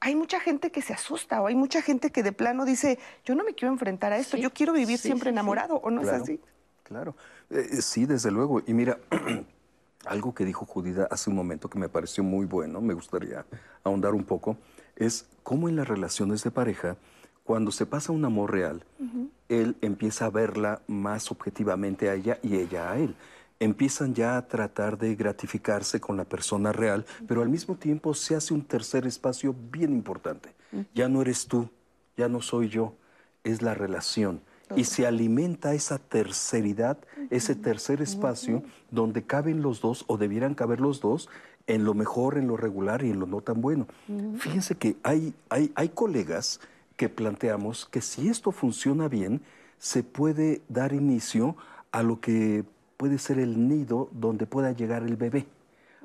[0.00, 3.34] Hay mucha gente que se asusta o hay mucha gente que de plano dice, yo
[3.34, 6.40] no me quiero enfrentar a esto, yo quiero vivir siempre enamorado, ¿o no es así?
[6.84, 7.16] Claro,
[7.50, 8.62] eh, eh, sí, desde luego.
[8.66, 8.96] Y mira,
[10.06, 13.44] algo que dijo Judida hace un momento que me pareció muy bueno, me gustaría
[13.84, 14.56] ahondar un poco
[14.98, 16.96] es cómo en las relaciones de pareja,
[17.44, 18.84] cuando se pasa un amor real,
[19.48, 23.14] él empieza a verla más objetivamente a ella y ella a él.
[23.60, 28.36] Empiezan ya a tratar de gratificarse con la persona real, pero al mismo tiempo se
[28.36, 30.54] hace un tercer espacio bien importante.
[30.94, 31.70] Ya no eres tú,
[32.16, 32.94] ya no soy yo,
[33.44, 34.42] es la relación.
[34.76, 36.98] Y se alimenta esa terceridad,
[37.30, 41.28] ese tercer espacio donde caben los dos o debieran caber los dos
[41.66, 43.86] en lo mejor, en lo regular y en lo no tan bueno.
[44.38, 46.60] Fíjense que hay, hay, hay colegas
[46.96, 49.40] que planteamos que si esto funciona bien,
[49.78, 51.56] se puede dar inicio
[51.92, 52.64] a lo que
[52.96, 55.46] puede ser el nido donde pueda llegar el bebé.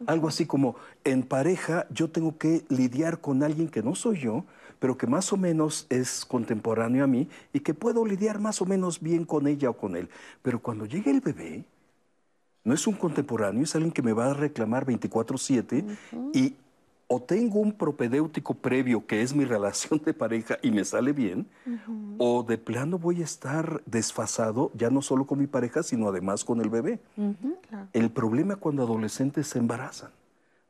[0.05, 4.45] Algo así como en pareja yo tengo que lidiar con alguien que no soy yo,
[4.84, 8.66] pero que más o menos es contemporáneo a mí y que puedo lidiar más o
[8.66, 10.10] menos bien con ella o con él.
[10.42, 11.64] Pero cuando llegue el bebé,
[12.66, 15.86] no es un contemporáneo, es alguien que me va a reclamar 24/7
[16.34, 16.56] y
[17.08, 21.48] o tengo un propedéutico previo que es mi relación de pareja y me sale bien,
[22.18, 26.44] o de plano voy a estar desfasado ya no solo con mi pareja, sino además
[26.44, 27.00] con el bebé.
[27.94, 30.12] El problema cuando adolescentes se embarazan.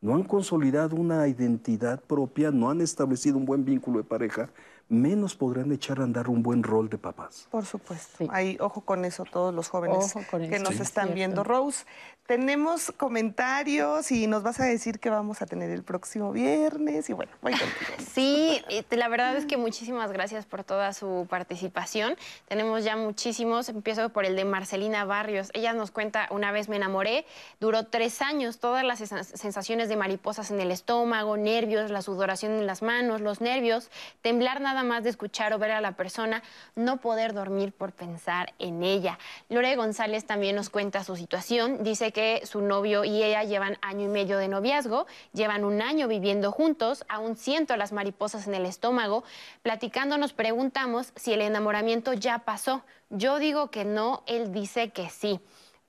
[0.04, 4.49] No han consolidado una identidad propia, no han establecido un buen vínculo de pareja,
[4.89, 7.47] menos podrán echar a andar un buen rol de papás.
[7.49, 8.25] Por supuesto.
[8.29, 10.81] Ahí, ojo con eso, todos los jóvenes que nos Sí.
[10.81, 11.13] están Cierto.
[11.15, 11.43] viendo.
[11.43, 11.86] Rose,
[12.27, 17.09] tenemos comentarios y nos vas a decir que vamos a tener el próximo viernes.
[17.09, 17.69] Y bueno, voy contigo.
[18.13, 18.61] Sí,
[18.91, 22.15] la verdad es que muchísimas gracias por toda su participación.
[22.47, 23.69] Tenemos ya muchísimos.
[23.69, 25.49] Empiezo por el de Marcelina Barrios.
[25.53, 27.25] Ella nos cuenta, una vez me enamoré,
[27.59, 32.51] duró tres años, todas las sens- sensaciones de mariposas en el estómago, nervios, la sudoración
[32.53, 33.89] en las manos, los nervios,
[34.21, 36.41] temblar nada más de escuchar o ver a la persona,
[36.76, 39.19] no poder dormir por pensar en ella.
[39.49, 41.84] Lore González también nos cuenta su situación.
[41.84, 46.07] Dice que su novio y ella llevan año y medio de noviazgo, llevan un año
[46.07, 49.24] viviendo juntos, aún siento las mariposas en el estómago.
[49.61, 52.84] Platicando nos preguntamos si el enamoramiento ya pasó.
[53.11, 55.39] Yo digo que no, él dice que sí.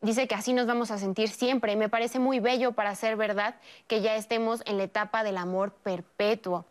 [0.05, 1.77] Dice que así nos vamos a sentir siempre.
[1.77, 3.55] Me parece muy bello para ser verdad
[3.87, 6.67] que ya estemos en la etapa del amor perpetuo.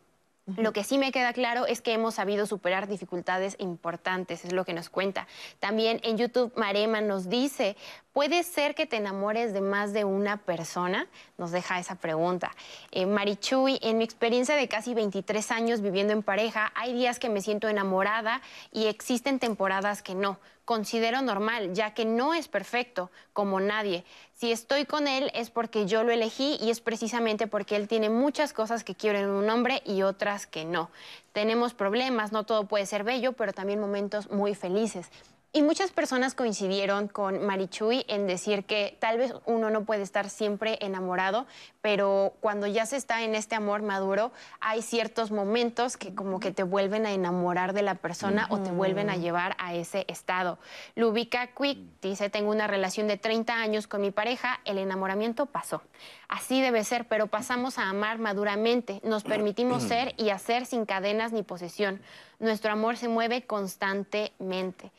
[0.58, 4.66] Lo que sí me queda claro es que hemos sabido superar dificultades importantes, es lo
[4.66, 5.26] que nos cuenta.
[5.62, 7.78] También en YouTube Marema nos dice,
[8.12, 11.08] ¿puede ser que te enamores de más de una persona?
[11.38, 12.52] Nos deja esa pregunta.
[12.92, 17.30] Eh, Marichuy, en mi experiencia de casi 23 años viviendo en pareja, hay días que
[17.30, 18.42] me siento enamorada
[18.74, 20.40] y existen temporadas que no.
[20.66, 24.06] Considero normal, ya que no es perfecto, como nadie.
[24.34, 28.10] Si estoy con él es porque yo lo elegí y es precisamente porque él tiene
[28.10, 30.90] muchas cosas que quiero en un hombre y otras que no.
[31.34, 35.10] Tenemos problemas, no todo puede ser bello, pero también momentos muy felices.
[35.56, 40.32] Y muchas personas coincidieron con Marichuy en decir que tal vez uno no puede estar
[40.32, 41.46] siempre enamorado,
[41.80, 44.32] pero cuando ya se está en este amor maduro,
[44.62, 48.72] hay ciertos momentos que como que te vuelven a enamorar de la persona o te
[48.72, 50.58] vuelven a llevar a ese estado.
[50.96, 55.84] Lubica Quick dice, tengo una relación de 30 años con mi pareja, el enamoramiento pasó.
[56.30, 61.32] Así debe ser, pero pasamos a amar maduramente, nos permitimos ser y hacer sin cadenas
[61.32, 62.02] ni posesión.
[62.40, 64.92] Nuestro amor se mueve constantemente.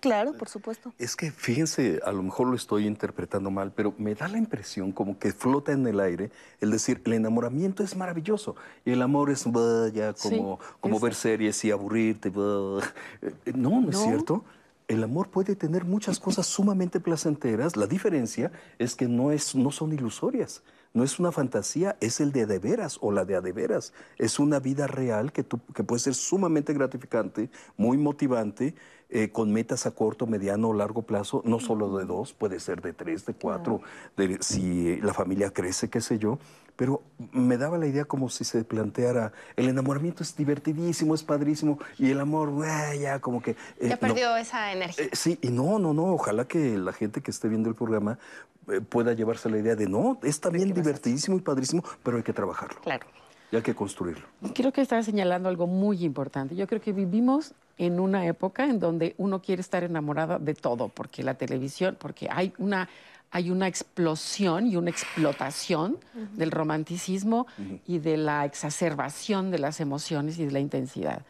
[0.00, 0.92] Claro, por supuesto.
[0.98, 4.92] Es que fíjense, a lo mejor lo estoy interpretando mal, pero me da la impresión
[4.92, 6.30] como que flota en el aire
[6.60, 9.44] el decir, el enamoramiento es maravilloso y el amor es
[9.92, 12.28] ya como, Sí, como es- ver series y aburrirte.
[12.30, 12.80] bah.
[13.22, 14.04] Eh, No, no es No.
[14.04, 14.44] cierto.
[14.88, 17.76] El amor puede tener muchas cosas sumamente placenteras.
[17.76, 20.62] La diferencia es que no, es, no son ilusorias.
[20.96, 23.92] No es una fantasía, es el de de veras o la de a de veras.
[24.16, 28.74] Es una vida real que, tú- que puede ser sumamente gratificante, muy motivante,
[29.10, 32.80] eh, con metas a corto, mediano o largo plazo, no solo de dos, puede ser
[32.80, 33.82] de tres, de cuatro,
[34.16, 36.38] de, si la familia crece, qué sé yo.
[36.76, 41.78] Pero me daba la idea como si se planteara, el enamoramiento es divertidísimo, es padrísimo,
[41.98, 43.50] y el amor, ah, ya como que...
[43.52, 44.00] eh, Ya no.
[44.00, 45.04] perdió esa energía.
[45.04, 48.18] Eh, sí, y no, no, no, ojalá que la gente que esté viendo el programa
[48.18, 48.55] eh,
[48.88, 52.80] pueda llevarse la idea de, no, es también divertidísimo y padrísimo, pero hay que trabajarlo.
[52.80, 53.06] Claro.
[53.52, 54.26] Y hay que construirlo.
[54.54, 56.56] Creo que estás señalando algo muy importante.
[56.56, 60.88] Yo creo que vivimos en una época en donde uno quiere estar enamorada de todo,
[60.88, 62.88] porque la televisión, porque hay una,
[63.30, 65.98] hay una explosión y una explotación
[66.34, 67.46] del romanticismo
[67.86, 71.22] y de la exacerbación de las emociones y de la intensidad.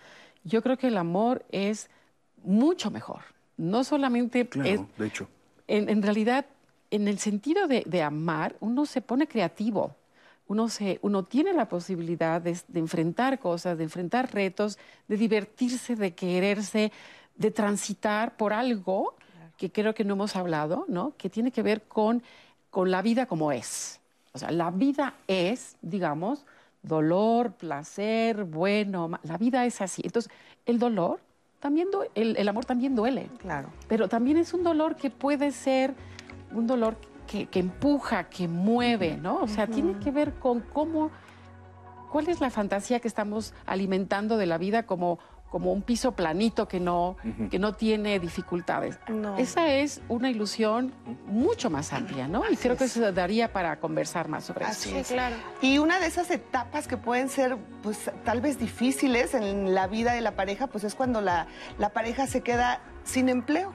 [0.43, 1.91] Yo creo que el amor es
[2.45, 3.21] mucho mejor.
[3.59, 5.29] No solamente Claro, es, de hecho.
[5.67, 6.47] en, en realidad,
[6.91, 9.95] en el sentido de, de amar, uno se pone creativo.
[10.49, 14.79] Uno, se, uno tiene la posibilidad de, de enfrentar cosas, de enfrentar retos,
[15.09, 16.93] de divertirse, de quererse,
[17.35, 19.17] de transitar por algo
[19.57, 21.15] que creo que no hemos hablado, ¿no?
[21.17, 22.23] que tiene que ver con,
[22.71, 24.01] con la vida como es.
[24.33, 26.45] O sea, la vida es, digamos,
[26.83, 30.03] dolor, placer, bueno, la vida es así.
[30.05, 30.31] Entonces,
[30.67, 31.21] el dolor,
[31.59, 33.29] también el, el amor también duele.
[33.39, 33.71] Claro.
[33.89, 35.95] Pero también es un dolor que puede ser
[36.53, 39.41] un dolor que, que empuja, que mueve, ¿no?
[39.41, 41.11] O sea, tiene que ver con cómo,
[42.11, 45.19] cuál es la fantasía que estamos alimentando de la vida como,
[45.51, 47.17] como un piso planito que no,
[47.51, 48.99] que no tiene dificultades.
[49.09, 49.37] No.
[49.39, 50.93] Esa es una ilusión
[51.27, 52.43] mucho más amplia, ¿no?
[52.49, 52.93] y Así creo que es.
[52.93, 54.99] se daría para conversar más sobre Así eso.
[54.99, 55.09] es.
[55.09, 55.35] claro.
[55.63, 60.13] Y una de esas etapas que pueden ser, pues, tal vez difíciles en la vida
[60.13, 63.73] de la pareja, pues es cuando la, la pareja se queda sin empleo.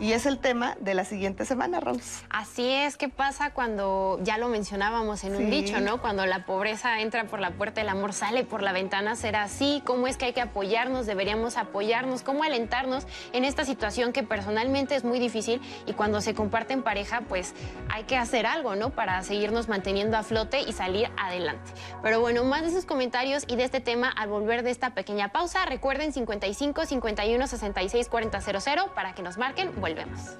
[0.00, 2.24] Y es el tema de la siguiente semana, Rose.
[2.30, 6.00] Así es, ¿qué pasa cuando, ya lo mencionábamos en un dicho, ¿no?
[6.00, 9.82] Cuando la pobreza entra por la puerta, el amor sale por la ventana, será así.
[9.84, 11.06] ¿Cómo es que hay que apoyarnos?
[11.06, 12.22] Deberíamos apoyarnos.
[12.22, 16.84] ¿Cómo alentarnos en esta situación que personalmente es muy difícil y cuando se comparte en
[16.84, 17.54] pareja, pues
[17.88, 18.90] hay que hacer algo, ¿no?
[18.90, 21.72] Para seguirnos manteniendo a flote y salir adelante.
[22.04, 25.30] Pero bueno, más de sus comentarios y de este tema al volver de esta pequeña
[25.30, 25.64] pausa.
[25.66, 30.36] Recuerden 55 51 66 40 00 para que nos marquen volvemos.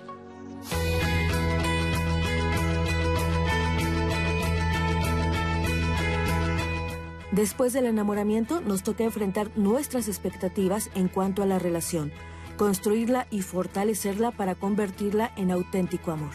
[7.31, 12.11] Después del enamoramiento nos toca enfrentar nuestras expectativas en cuanto a la relación,
[12.57, 16.33] construirla y fortalecerla para convertirla en auténtico amor.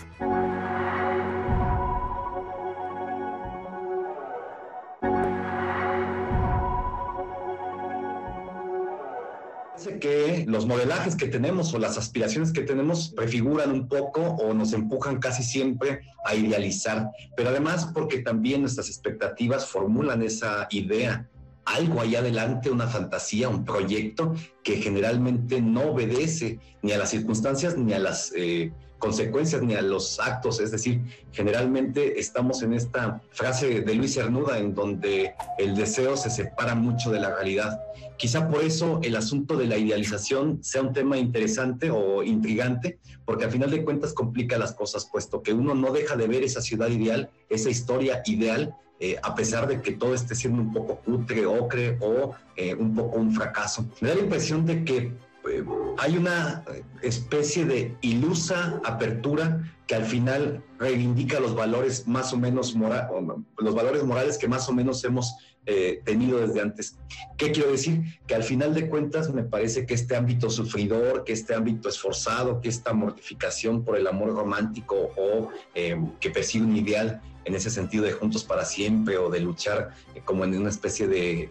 [9.99, 14.73] Que los modelajes que tenemos o las aspiraciones que tenemos prefiguran un poco o nos
[14.73, 21.27] empujan casi siempre a idealizar, pero además porque también nuestras expectativas formulan esa idea,
[21.65, 27.77] algo allá adelante, una fantasía, un proyecto que generalmente no obedece ni a las circunstancias
[27.77, 28.71] ni a las eh,
[29.03, 30.61] consecuencias ni a los actos.
[30.61, 31.01] Es decir,
[31.33, 37.11] generalmente estamos en esta frase de Luis Cernuda en donde el deseo se separa mucho
[37.11, 37.81] de la realidad.
[38.15, 43.43] Quizá por eso el asunto de la idealización sea un tema interesante o intrigante, porque
[43.43, 46.61] al final de cuentas complica las cosas, puesto que uno no deja de ver esa
[46.61, 50.95] ciudad ideal, esa historia ideal, eh, a pesar de que todo esté siendo un poco
[50.99, 53.85] cutre, ocre o eh, un poco un fracaso.
[53.99, 55.11] Me da la impresión de que
[55.49, 55.63] eh,
[55.97, 56.63] hay una
[57.01, 63.09] especie de ilusa apertura que al final reivindica los valores más o menos mora
[63.57, 65.35] los valores morales que más o menos hemos
[65.65, 66.97] eh, tenido desde antes.
[67.37, 68.01] ¿Qué quiero decir?
[68.27, 72.59] Que al final de cuentas me parece que este ámbito sufridor, que este ámbito esforzado,
[72.59, 77.69] que esta mortificación por el amor romántico o eh, que persigue un ideal en ese
[77.69, 81.49] sentido de juntos para siempre o de luchar eh, como en una especie de,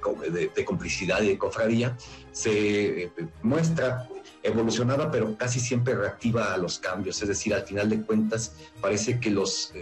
[0.55, 1.97] de, complicidad y de cofradía,
[2.33, 3.13] se eh,
[3.43, 4.09] muestra
[4.43, 7.21] evolucionada pero casi siempre reactiva a los cambios.
[7.23, 9.73] Es decir, al final de cuentas parece que los...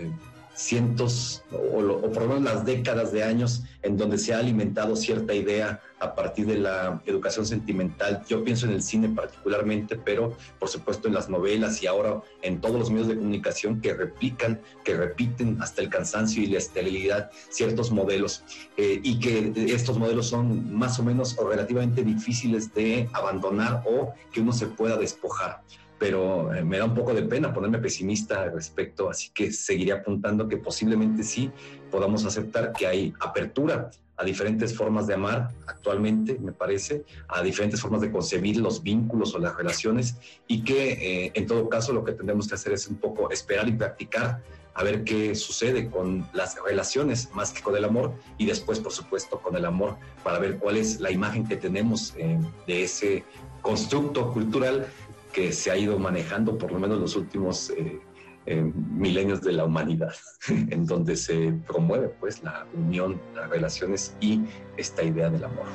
[0.60, 1.80] Cientos o,
[2.12, 6.14] por lo menos las décadas de años en donde se ha alimentado cierta idea a
[6.14, 8.22] partir de la educación sentimental.
[8.28, 12.60] Yo pienso en el cine particularmente, pero por supuesto en las novelas y ahora en
[12.60, 17.30] todos los medios de comunicación que replican, que repiten hasta el cansancio y la esterilidad
[17.48, 18.44] ciertos modelos
[18.76, 24.12] eh, y que estos modelos son más o menos o relativamente difíciles de abandonar o
[24.30, 25.62] que uno se pueda despojar
[26.00, 29.92] pero eh, me da un poco de pena ponerme pesimista al respecto, así que seguiré
[29.92, 31.52] apuntando que posiblemente sí
[31.90, 37.82] podamos aceptar que hay apertura a diferentes formas de amar actualmente, me parece, a diferentes
[37.82, 40.92] formas de concebir los vínculos o las relaciones y que
[41.26, 44.42] eh, en todo caso lo que tendremos que hacer es un poco esperar y practicar
[44.72, 48.92] a ver qué sucede con las relaciones más que con el amor y después, por
[48.92, 53.24] supuesto, con el amor para ver cuál es la imagen que tenemos eh, de ese
[53.60, 54.86] constructo cultural
[55.32, 58.00] que se ha ido manejando por lo menos los últimos eh,
[58.46, 60.14] eh, milenios de la humanidad,
[60.48, 64.42] en donde se promueve pues la unión, las relaciones y
[64.76, 65.66] esta idea del amor.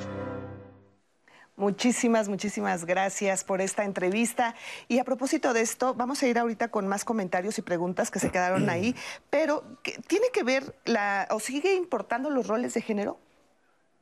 [1.58, 4.56] Muchísimas, muchísimas gracias por esta entrevista.
[4.90, 8.20] Y a propósito de esto, vamos a ir ahorita con más comentarios y preguntas que
[8.20, 8.94] se quedaron ahí,
[9.30, 9.64] pero
[10.08, 13.18] ¿tiene que ver la o sigue importando los roles de género?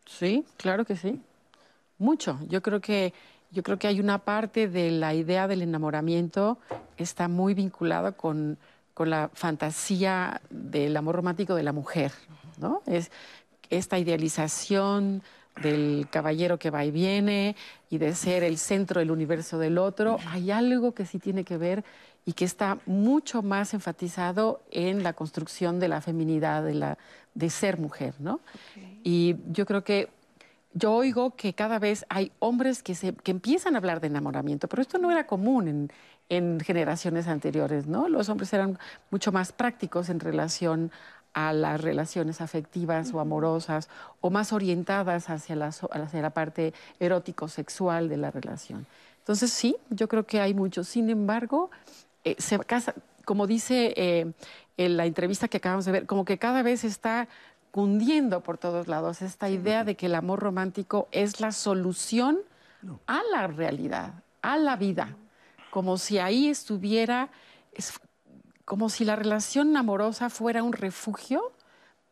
[0.05, 1.21] Sí, claro que sí.
[1.99, 2.39] Mucho.
[2.47, 3.13] Yo creo que
[3.53, 6.57] yo creo que hay una parte de la idea del enamoramiento
[6.97, 8.57] está muy vinculada con,
[8.97, 12.11] la fantasía del amor romántico de la mujer,
[12.59, 12.81] ¿no?
[12.85, 13.11] Es
[13.69, 15.23] esta idealización
[15.61, 17.55] del caballero que va y viene
[17.89, 21.57] y de ser el centro del universo del otro, hay algo que sí tiene que
[21.57, 21.83] ver
[22.25, 26.97] y que está mucho más enfatizado en la construcción de la feminidad, de, la,
[27.33, 28.39] de ser mujer, ¿no?
[29.03, 30.09] Y yo creo que
[30.73, 34.67] yo oigo que cada vez hay hombres que, se, que empiezan a hablar de enamoramiento,
[34.67, 35.91] pero esto no era común en,
[36.29, 38.09] en generaciones anteriores, ¿no?
[38.09, 38.79] Los hombres eran
[39.11, 40.91] mucho más prácticos en relación
[41.33, 43.89] a las relaciones afectivas o amorosas
[44.21, 48.85] o más orientadas hacia la, hacia la parte erótico-sexual de la relación.
[49.19, 50.83] Entonces sí, yo creo que hay mucho.
[50.83, 51.71] Sin embargo,
[52.23, 52.93] eh, se casa,
[53.25, 54.31] como dice eh,
[54.77, 57.27] en la entrevista que acabamos de ver, como que cada vez está
[57.73, 62.37] cundiendo por todos lados esta idea de que el amor romántico es la solución
[63.07, 64.13] a la realidad,
[64.43, 65.17] a la vida,
[65.71, 67.29] como si ahí estuviera,
[68.63, 71.51] como si la relación amorosa fuera un refugio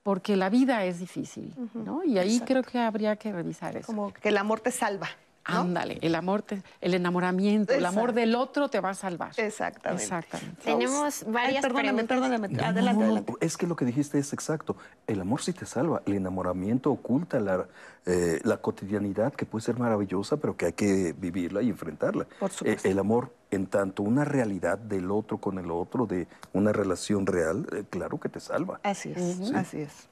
[0.01, 2.03] porque la vida es difícil, ¿no?
[2.03, 3.85] Y ahí creo que habría que revisar eso.
[3.85, 5.09] Como que el amor te salva.
[5.43, 6.43] Ándale, el amor,
[6.81, 9.31] el enamoramiento, el amor del otro te va a salvar.
[9.37, 10.03] Exactamente.
[10.03, 10.61] Exactamente.
[10.63, 12.07] Tenemos varias perdóname, preguntas.
[12.07, 13.33] Perdóname, adelante, adelante.
[13.41, 14.75] Es que lo que dijiste es exacto.
[15.07, 16.01] El amor sí te salva.
[16.05, 17.67] El enamoramiento oculta la,
[18.05, 22.27] eh, la cotidianidad que puede ser maravillosa, pero que hay que vivirla y enfrentarla.
[22.39, 22.87] Por supuesto.
[22.87, 27.67] el amor, en tanto una realidad del otro con el otro, de una relación real,
[27.71, 28.79] eh, claro que te salva.
[28.83, 30.10] Así es, así es.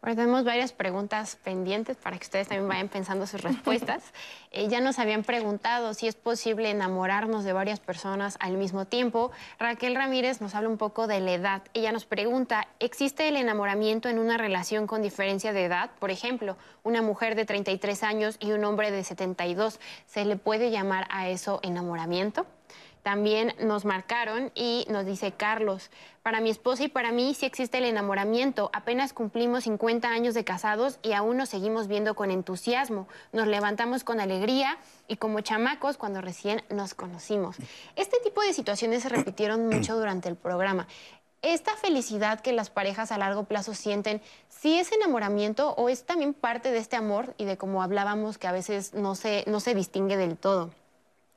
[0.00, 4.02] Tenemos varias preguntas pendientes para que ustedes también vayan pensando sus respuestas.
[4.50, 9.30] Eh, ya nos habían preguntado si es posible enamorarnos de varias personas al mismo tiempo.
[9.58, 11.62] Raquel Ramírez nos habla un poco de la edad.
[11.74, 15.90] Ella nos pregunta, ¿existe el enamoramiento en una relación con diferencia de edad?
[15.98, 19.80] Por ejemplo, una mujer de 33 años y un hombre de 72.
[20.06, 22.46] ¿Se le puede llamar a eso enamoramiento?
[23.08, 25.90] También nos marcaron y nos dice Carlos,
[26.22, 28.68] para mi esposa y para mí sí existe el enamoramiento.
[28.74, 33.08] Apenas cumplimos 50 años de casados y aún nos seguimos viendo con entusiasmo.
[33.32, 37.56] Nos levantamos con alegría y como chamacos cuando recién nos conocimos.
[37.96, 40.86] Este tipo de situaciones se repitieron mucho durante el programa.
[41.40, 46.34] ¿Esta felicidad que las parejas a largo plazo sienten, sí es enamoramiento o es también
[46.34, 49.74] parte de este amor y de como hablábamos que a veces no se, no se
[49.74, 50.72] distingue del todo?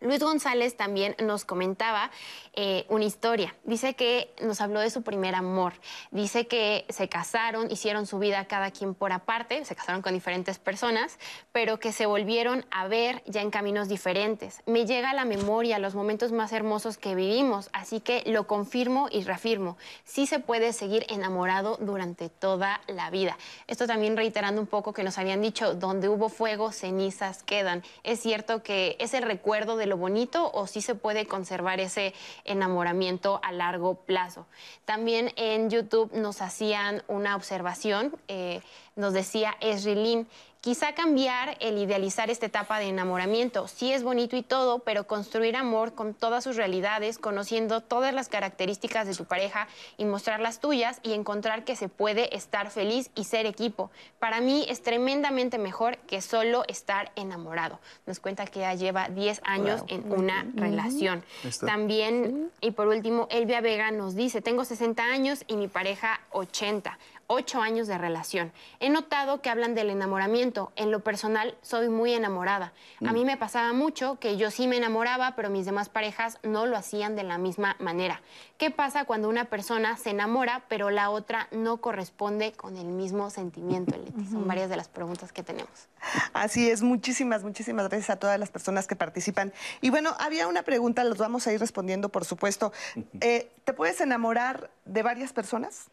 [0.01, 2.09] Luis González también nos comentaba
[2.53, 3.55] eh, una historia.
[3.65, 5.73] Dice que nos habló de su primer amor.
[6.09, 10.57] Dice que se casaron, hicieron su vida cada quien por aparte, se casaron con diferentes
[10.57, 11.19] personas,
[11.51, 14.63] pero que se volvieron a ver ya en caminos diferentes.
[14.65, 19.07] Me llega a la memoria los momentos más hermosos que vivimos, así que lo confirmo
[19.11, 19.77] y reafirmo.
[20.03, 23.37] Sí se puede seguir enamorado durante toda la vida.
[23.67, 27.83] Esto también reiterando un poco que nos habían dicho, donde hubo fuego, cenizas quedan.
[28.03, 32.13] Es cierto que es el recuerdo de lo bonito o si se puede conservar ese
[32.45, 34.45] enamoramiento a largo plazo.
[34.85, 38.61] También en YouTube nos hacían una observación, eh,
[38.95, 40.29] nos decía Esrilin,
[40.61, 43.67] Quizá cambiar el idealizar esta etapa de enamoramiento.
[43.67, 48.29] Sí es bonito y todo, pero construir amor con todas sus realidades, conociendo todas las
[48.29, 53.09] características de tu pareja y mostrar las tuyas y encontrar que se puede estar feliz
[53.15, 53.89] y ser equipo.
[54.19, 57.79] Para mí es tremendamente mejor que solo estar enamorado.
[58.05, 61.23] Nos cuenta que ya lleva 10 años en una relación.
[61.65, 66.99] También, y por último, Elvia Vega nos dice, tengo 60 años y mi pareja 80
[67.31, 68.51] ocho años de relación.
[68.79, 70.73] He notado que hablan del enamoramiento.
[70.75, 72.73] En lo personal, soy muy enamorada.
[73.05, 73.27] A mí mm.
[73.27, 77.15] me pasaba mucho que yo sí me enamoraba, pero mis demás parejas no lo hacían
[77.15, 78.21] de la misma manera.
[78.57, 83.29] ¿Qué pasa cuando una persona se enamora, pero la otra no corresponde con el mismo
[83.29, 83.95] sentimiento,
[84.29, 85.87] Son varias de las preguntas que tenemos.
[86.33, 89.53] Así es, muchísimas, muchísimas gracias a todas las personas que participan.
[89.79, 92.73] Y bueno, había una pregunta, los vamos a ir respondiendo, por supuesto.
[93.21, 95.89] Eh, ¿Te puedes enamorar de varias personas?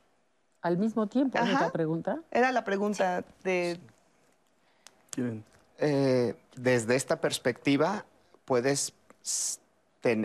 [0.62, 1.38] Al mismo tiempo?
[1.38, 2.20] ¿Es la pregunta?
[2.30, 3.78] Era la pregunta de...
[5.78, 8.04] Eh, desde esta perspectiva
[8.44, 8.92] puedes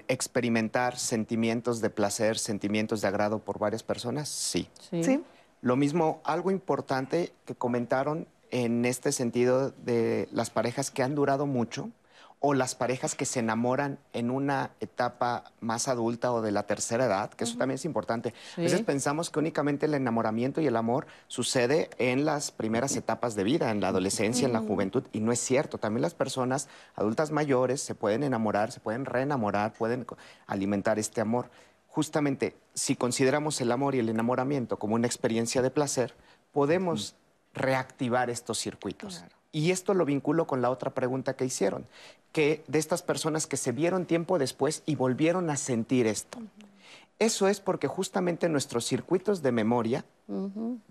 [0.07, 4.67] experimentar sentimientos de placer, sentimientos de agrado por varias personas, sí.
[4.89, 5.23] sí.
[5.61, 11.47] Lo mismo, algo importante que comentaron en este sentido de las parejas que han durado
[11.47, 11.89] mucho,
[12.45, 17.05] o las parejas que se enamoran en una etapa más adulta o de la tercera
[17.05, 18.33] edad, que eso también es importante.
[18.57, 23.35] A veces pensamos que únicamente el enamoramiento y el amor sucede en las primeras etapas
[23.35, 25.77] de vida, en la adolescencia, en la juventud, y no es cierto.
[25.77, 30.05] También las personas adultas mayores se pueden enamorar, se pueden reenamorar, pueden
[30.45, 31.49] alimentar este amor.
[31.87, 36.13] Justamente, si consideramos el amor y el enamoramiento como una experiencia de placer,
[36.51, 37.15] podemos
[37.53, 39.23] reactivar estos circuitos.
[39.53, 41.85] Y esto lo vinculo con la otra pregunta que hicieron,
[42.31, 46.39] que de estas personas que se vieron tiempo después y volvieron a sentir esto.
[47.19, 50.03] Eso es porque justamente nuestros circuitos de memoria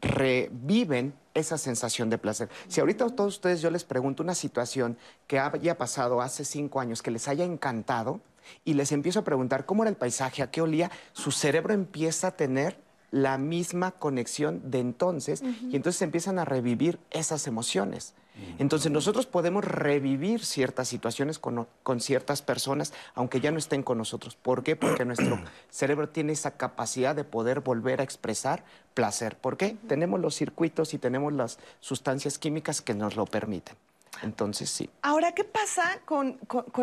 [0.01, 2.49] reviven esa sensación de placer.
[2.69, 4.97] Si ahorita a todos ustedes yo les pregunto una situación
[5.27, 8.21] que haya pasado hace cinco años, que les haya encantado,
[8.65, 12.29] y les empiezo a preguntar cómo era el paisaje, a qué olía, su cerebro empieza
[12.29, 12.79] a tener
[13.11, 18.15] la misma conexión de entonces y entonces empiezan a revivir esas emociones.
[18.59, 21.66] Entonces nosotros podemos revivir ciertas situaciones con,
[22.01, 24.37] ciertas personas, aunque ya no estén con nosotros.
[24.37, 24.76] ¿Por qué?
[24.76, 25.39] Porque nuestro
[25.70, 28.64] cerebro tiene esa capacidad de poder volver a expresar
[28.95, 29.37] placer.
[29.37, 29.76] ¿Por qué?
[29.87, 33.76] Tenemos los circuitos y tenemos las sustancias químicas que nos lo permiten.
[34.21, 34.91] Entonces, sí.
[35.01, 36.39] Ahora, ¿qué pasa con,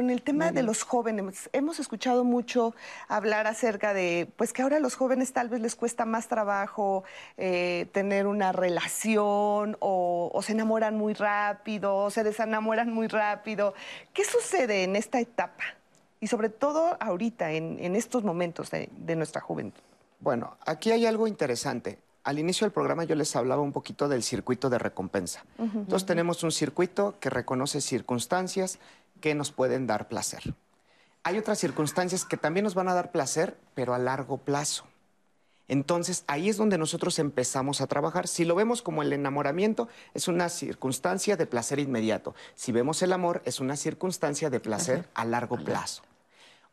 [0.10, 1.50] el tema de los jóvenes?
[1.54, 2.74] Hemos escuchado mucho
[3.08, 7.04] hablar acerca de, pues que ahora a los jóvenes tal vez les cuesta más trabajo
[7.38, 13.74] eh, tener una relación o, se enamoran muy rápido o se desenamoran muy rápido.
[14.14, 15.64] ¿Qué sucede en esta etapa?
[16.20, 19.82] Y sobre todo ahorita, en, estos momentos de nuestra juventud.
[20.20, 24.24] Bueno, aquí hay algo interesante al inicio del programa yo les hablaba un poquito del
[24.24, 25.44] circuito de recompensa.
[25.58, 28.80] Entonces tenemos un circuito que reconoce circunstancias
[29.22, 30.54] que nos pueden dar placer.
[31.24, 34.86] Hay otras circunstancias que también nos van a dar placer, pero a largo plazo.
[35.68, 38.28] Entonces ahí es donde nosotros empezamos a trabajar.
[38.28, 42.34] Si lo vemos como el enamoramiento, es una circunstancia de placer inmediato.
[42.56, 46.02] Si vemos el amor, es una circunstancia de placer a largo plazo.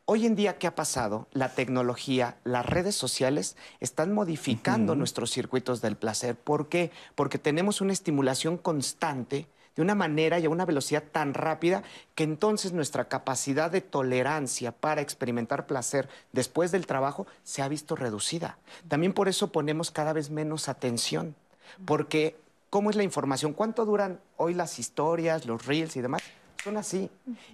[0.09, 1.27] Hoy en día, ¿qué ha pasado?
[1.33, 6.37] La tecnología, las redes sociales están modificando nuestros circuitos del placer.
[6.37, 6.91] ¿Por qué?
[7.13, 11.83] Porque tenemos una estimulación constante de una manera y a una velocidad tan rápida
[12.15, 17.97] que entonces nuestra capacidad de tolerancia para experimentar placer después del trabajo se ha visto
[17.97, 18.59] reducida.
[18.87, 21.35] También por eso ponemos cada vez menos atención,
[21.83, 22.37] porque
[22.69, 23.51] ¿cómo es la información?
[23.51, 26.21] ¿Cuánto duran hoy las historias, los reels y demás?
[26.63, 27.09] Son así.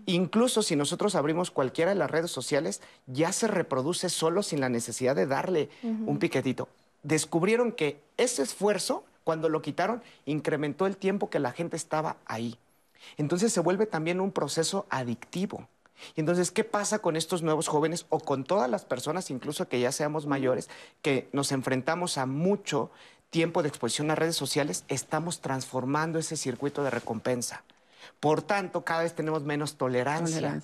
[0.06, 4.70] Incluso si nosotros abrimos cualquiera de las redes sociales, ya se reproduce solo sin la
[4.70, 6.68] necesidad de darle un piquetito.
[7.04, 12.58] Descubrieron que ese esfuerzo, cuando lo quitaron, incrementó el tiempo que la gente estaba ahí.
[13.18, 15.68] Entonces se vuelve también un proceso adictivo.
[16.16, 19.80] Y entonces, ¿qué pasa con estos nuevos jóvenes o con todas las personas, incluso que
[19.80, 20.70] ya seamos mayores,
[21.02, 22.90] que nos enfrentamos a mucho
[23.30, 24.86] tiempo de exposición a redes sociales?
[24.88, 27.64] Estamos transformando ese circuito de recompensa.
[28.24, 30.62] Por tanto, cada vez tenemos menos tolerancia.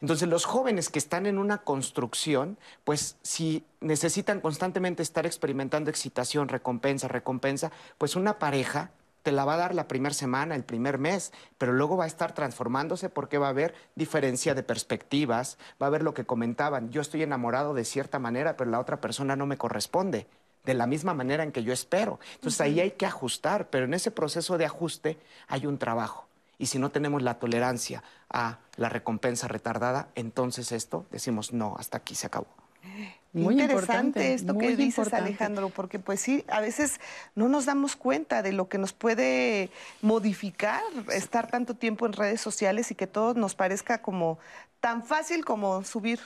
[0.00, 6.48] Entonces, los jóvenes que están en una construcción, pues si necesitan constantemente estar experimentando excitación,
[6.48, 8.90] recompensa, recompensa, pues una pareja
[9.22, 12.06] te la va a dar la primera semana, el primer mes, pero luego va a
[12.06, 16.88] estar transformándose porque va a haber diferencia de perspectivas, va a haber lo que comentaban,
[16.88, 20.26] yo estoy enamorado de cierta manera, pero la otra persona no me corresponde
[20.64, 22.18] de la misma manera en que yo espero.
[22.36, 26.28] Entonces ahí hay que ajustar, pero en ese proceso de ajuste hay un trabajo.
[26.58, 31.98] Y si no tenemos la tolerancia a la recompensa retardada, entonces esto decimos, no, hasta
[31.98, 32.46] aquí se acabó.
[33.32, 37.00] Muy interesante esto que dices, Alejandro, porque pues sí, a veces
[37.34, 39.70] no nos damos cuenta de lo que nos puede
[40.02, 40.80] modificar
[41.12, 44.38] estar tanto tiempo en redes sociales y que todo nos parezca como
[44.78, 46.20] tan fácil como subir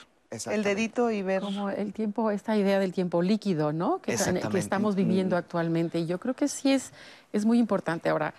[0.51, 1.41] el dedito y ver.
[1.41, 3.99] Como el tiempo, esta idea del tiempo líquido, ¿no?
[4.01, 4.15] Que,
[4.51, 5.39] que estamos viviendo mm.
[5.39, 5.99] actualmente.
[5.99, 6.91] Y yo creo que sí es,
[7.33, 8.09] es muy importante.
[8.09, 8.35] Ahora,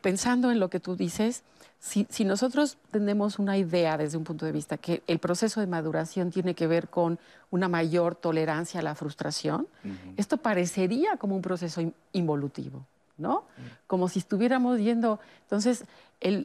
[0.00, 1.42] pensando en lo que tú dices,
[1.82, 6.30] si, nosotros tenemos una idea desde un punto de vista que el proceso de maduración
[6.30, 7.18] tiene que ver con
[7.50, 9.66] una mayor tolerancia a la frustración,
[10.16, 11.82] esto parecería como un proceso
[12.12, 12.86] involutivo,
[13.18, 13.44] ¿no?
[13.88, 15.18] Como si estuviéramos yendo.
[15.42, 15.84] Entonces,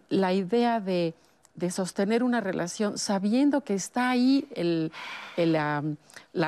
[0.10, 1.14] la idea de,
[1.70, 4.48] sostener una relación sabiendo que está ahí
[5.36, 5.84] la,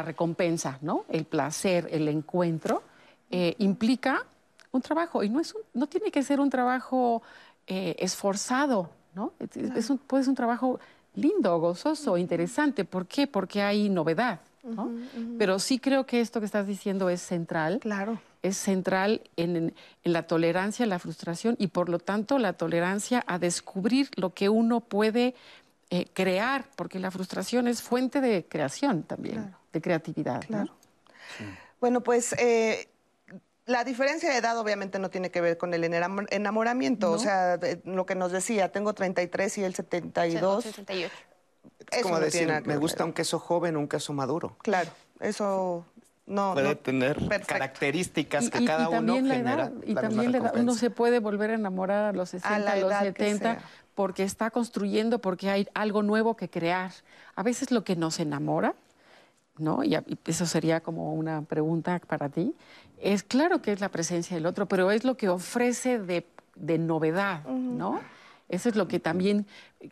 [0.03, 1.05] recompensa, ¿no?
[1.09, 2.81] El placer, el encuentro,
[3.29, 4.25] eh, implica
[4.71, 7.21] un trabajo y no, es no tiene que ser un trabajo
[7.67, 9.33] eh, esforzado, ¿no?
[9.39, 10.79] Es, un, puede ser un trabajo
[11.15, 12.85] lindo, gozoso, interesante.
[12.85, 13.27] ¿Por qué?
[13.27, 14.39] Porque hay novedad.
[14.63, 14.91] ¿no?
[15.37, 17.79] Pero sí creo que esto que estás diciendo es central.
[17.79, 18.19] Claro.
[18.41, 23.39] Es central en, la tolerancia a la frustración y por lo tanto la tolerancia a
[23.39, 25.35] descubrir lo que uno puede
[25.89, 30.45] eh, crear, porque la frustración es fuente de creación también, de creatividad.
[30.45, 30.73] Claro.
[31.79, 32.89] Bueno, pues eh,
[33.69, 38.05] la diferencia de edad obviamente no tiene que ver con el enamoramiento, o sea, lo
[38.07, 40.63] que nos decía, tengo 33 y él 72.
[40.63, 41.13] 78.
[41.91, 44.57] Es como decir, me gusta un queso joven, un queso maduro.
[44.63, 44.89] Claro,
[45.19, 45.85] eso
[46.25, 49.71] no puede tener características que cada uno genera.
[49.85, 52.91] y también la edad, uno se puede volver a enamorar a los 60, a, los
[52.91, 53.59] 70
[53.93, 56.91] porque está construyendo, porque hay algo nuevo que crear.
[57.35, 58.73] A veces lo que nos enamora
[59.59, 59.83] ¿no?
[59.83, 62.53] Y eso sería como una pregunta para ti.
[63.01, 66.25] Es claro que es la presencia del otro, pero es lo que ofrece de,
[66.77, 68.01] novedad, ¿no?
[68.49, 69.45] Eso es lo que también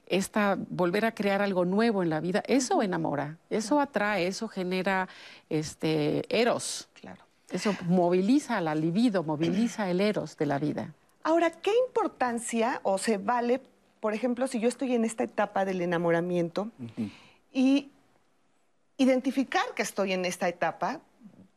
[0.08, 5.08] esta volver a crear algo nuevo en la vida, eso enamora, eso atrae, eso genera
[5.50, 6.90] este eros.
[7.00, 7.24] Claro.
[7.50, 10.94] Eso moviliza la libido, moviliza el eros de la vida.
[11.24, 13.62] Ahora, ¿qué importancia o se vale,
[14.00, 16.70] por ejemplo, si yo estoy en esta etapa del enamoramiento
[17.54, 17.90] y
[18.98, 21.00] identificar que estoy en esta etapa,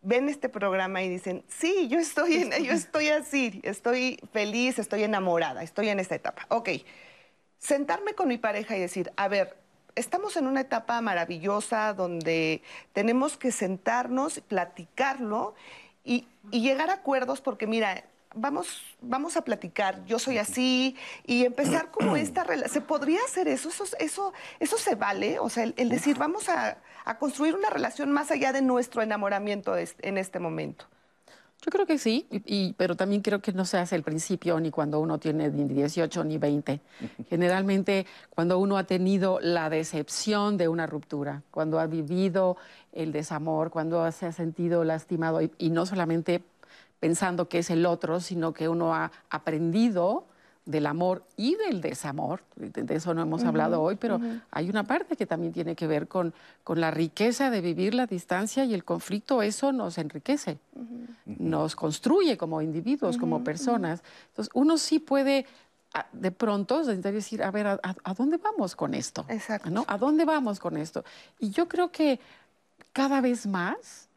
[0.02, 5.02] ven este programa y dicen, sí, yo estoy, en, yo estoy así, estoy feliz, estoy
[5.02, 6.46] enamorada, estoy en esta etapa.
[6.48, 6.70] Ok,
[7.58, 9.56] sentarme con mi pareja y decir, a ver,
[9.94, 12.62] estamos en una etapa maravillosa donde
[12.92, 15.54] tenemos que sentarnos, platicarlo
[16.04, 18.04] y, y llegar a acuerdos porque mira,
[18.34, 20.96] vamos, vamos a platicar, yo soy así,
[21.26, 22.72] y empezar como esta relación.
[22.72, 23.68] ¿Se podría hacer eso?
[23.68, 25.38] ¿Eso, eso, eso se vale?
[25.38, 26.78] O sea, el, decir, vamos a,
[27.18, 30.86] construir una relación más allá de nuestro enamoramiento en este momento.
[31.62, 34.70] Yo creo que sí, y, pero también creo que no se hace al principio ni
[34.70, 36.80] cuando uno tiene ni 18 ni 20.
[37.28, 42.56] Generalmente cuando uno ha tenido la decepción de una ruptura, cuando ha vivido
[42.92, 46.42] el desamor, cuando se ha sentido lastimado, y no solamente
[47.00, 50.26] pensando que es el otro, sino que uno ha aprendido
[50.66, 52.42] del amor y del desamor.
[52.54, 54.20] De eso no hemos hablado hoy, pero
[54.50, 56.32] hay una parte que también tiene que ver con,
[56.62, 59.42] con, la riqueza de vivir la distancia y el conflicto.
[59.42, 60.58] Eso nos enriquece,
[61.24, 64.02] nos construye como individuos, como personas.
[64.28, 65.46] Entonces, uno sí puede
[66.12, 69.24] de pronto decir, a ver, ¿a, dónde vamos con esto?
[69.28, 69.70] Exacto.
[69.70, 69.84] ¿no?
[69.88, 71.04] ¿A dónde vamos con esto?
[71.38, 72.20] Y yo creo que
[72.92, 74.08] cada vez más,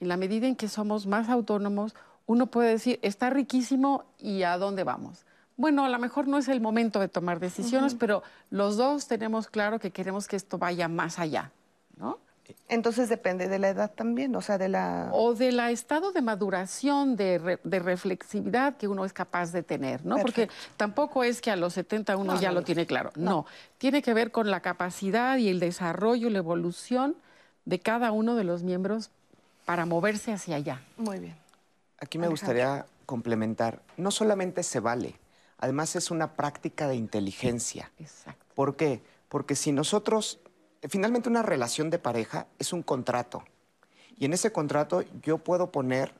[0.00, 1.94] en la medida en que somos más autónomos,
[2.28, 5.24] uno puede decir, está riquísimo y ¿a dónde vamos?
[5.56, 9.48] Bueno, a lo mejor no es el momento de tomar decisiones, pero los dos tenemos
[9.48, 11.50] claro que queremos que esto vaya más allá,
[11.96, 12.18] ¿no?
[12.68, 15.08] Entonces depende de la edad también, o sea, de la...
[15.12, 20.18] O del estado de maduración, de, reflexividad que uno es capaz de tener, ¿no?
[20.18, 23.46] Porque tampoco es que a los 70 uno ya lo tiene claro, no.
[23.78, 27.16] Tiene que ver con la capacidad y el desarrollo, la evolución
[27.64, 29.10] de cada uno de los miembros
[29.64, 30.82] para moverse hacia allá.
[30.98, 31.47] Muy bien.
[32.00, 35.18] Aquí me gustaría complementar, no solamente se vale,
[35.58, 37.90] además es una práctica de inteligencia.
[37.98, 38.44] Exacto.
[38.54, 39.02] ¿Por qué?
[39.28, 40.40] Porque si nosotros
[40.88, 43.42] finalmente una relación de pareja es un contrato.
[44.16, 46.14] Y en ese contrato yo puedo poner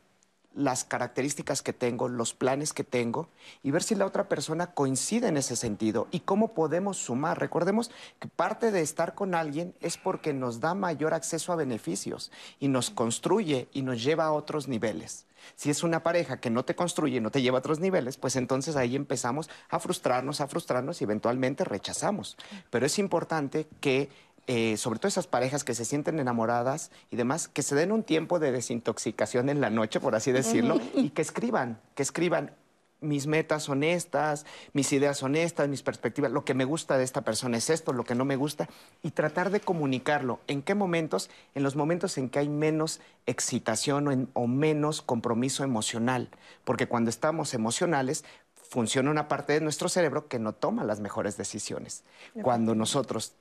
[0.54, 3.28] las características que tengo, los planes que tengo
[3.62, 7.38] y ver si la otra persona coincide en ese sentido y cómo podemos sumar.
[7.38, 12.32] Recordemos que parte de estar con alguien es porque nos da mayor acceso a beneficios
[12.58, 15.26] y nos construye y nos lleva a otros niveles.
[15.56, 18.36] Si es una pareja que no te construye, no te lleva a otros niveles, pues
[18.36, 22.36] entonces ahí empezamos a frustrarnos, a frustrarnos y eventualmente rechazamos.
[22.70, 24.08] Pero es importante que
[24.46, 28.02] eh, sobre todo esas parejas que se sienten enamoradas y demás, que se den un
[28.02, 32.52] tiempo de desintoxicación en la noche, por así decirlo, y que escriban, que escriban
[33.00, 37.56] mis metas honestas, mis ideas honestas, mis perspectivas, lo que me gusta de esta persona
[37.56, 38.68] es esto, lo que no me gusta,
[39.02, 40.40] y tratar de comunicarlo.
[40.46, 41.30] ¿En qué momentos?
[41.54, 46.28] En los momentos en que hay menos excitación o, o menos compromiso emocional,
[46.64, 48.24] porque cuando estamos emocionales,
[48.68, 52.04] funciona una parte de nuestro cerebro que no toma las mejores decisiones.
[52.42, 53.32] Cuando nosotros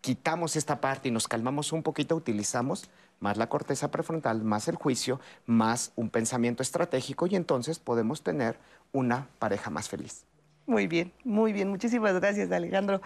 [0.00, 2.88] quitamos esta parte y nos calmamos un poquito, utilizamos
[3.20, 8.58] más la corteza prefrontal, más el juicio, más un pensamiento estratégico y entonces podemos tener
[8.92, 10.27] una pareja más feliz.
[10.68, 11.70] Muy bien, muy bien.
[11.70, 13.00] Muchísimas gracias, Alejandro.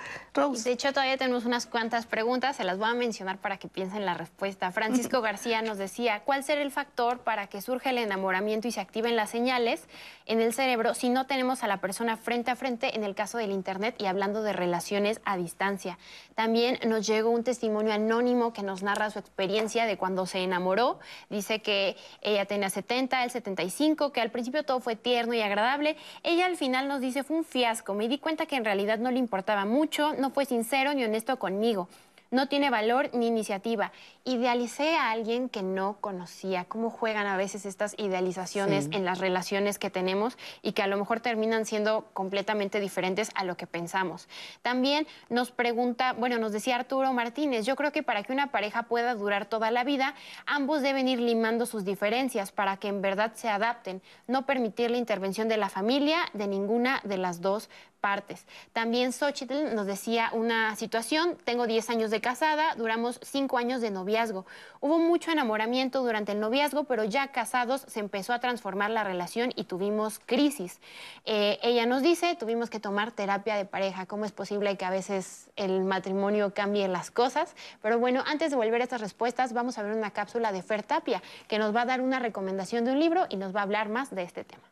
[0.65, 4.05] De hecho, todavía tenemos unas cuantas preguntas, se las voy a mencionar para que piensen
[4.05, 4.73] la respuesta.
[4.73, 8.81] Francisco García nos decía, ¿cuál será el factor para que surja el enamoramiento y se
[8.81, 9.85] activen las señales
[10.27, 13.39] en el cerebro si no tenemos a la persona frente a frente en el caso
[13.39, 15.99] del Internet y hablando de relaciones a distancia?
[16.35, 20.99] También nos llegó un testimonio anónimo que nos narra su experiencia de cuando se enamoró.
[21.31, 25.97] Dice que ella tenía 70, él 75, que al principio todo fue tierno y agradable.
[26.25, 27.95] Ella al final nos dice, fue un fiasco.
[27.95, 31.39] Me di cuenta que en realidad no le importaba mucho, no fue sincero ni honesto
[31.39, 31.89] conmigo
[32.33, 33.93] no tiene valor ni iniciativa.
[34.25, 36.65] Idealicé a alguien que no conocía.
[36.65, 40.97] ¿Cómo juegan a veces estas idealizaciones en las relaciones que tenemos y que a lo
[40.97, 44.29] mejor terminan siendo completamente diferentes a lo que pensamos?
[44.63, 48.85] También nos pregunta, bueno, nos decía Arturo Martínez, yo creo que para que una pareja
[48.85, 50.15] pueda durar toda la vida,
[50.47, 54.97] ambos deben ir limando sus diferencias para que en verdad se adapten, no permitir la
[54.97, 57.69] intervención de la familia de ninguna de las dos
[58.03, 58.45] partes.
[58.73, 63.93] También Xochitl nos decía una situación, tengo 10 años de casada, duramos 5 años de
[63.93, 64.45] noviazgo.
[64.81, 69.53] Hubo mucho enamoramiento durante el noviazgo, pero ya casados se empezó a transformar la relación
[69.55, 70.81] y tuvimos crisis.
[71.25, 74.91] Eh, ella nos dice, tuvimos que tomar terapia de pareja, cómo es posible que a
[74.91, 77.55] veces el matrimonio cambie las cosas.
[77.81, 80.83] Pero bueno, antes de volver a estas respuestas, vamos a ver una cápsula de Fer
[80.83, 83.63] Tapia, que nos va a dar una recomendación de un libro y nos va a
[83.63, 84.72] hablar más de este tema.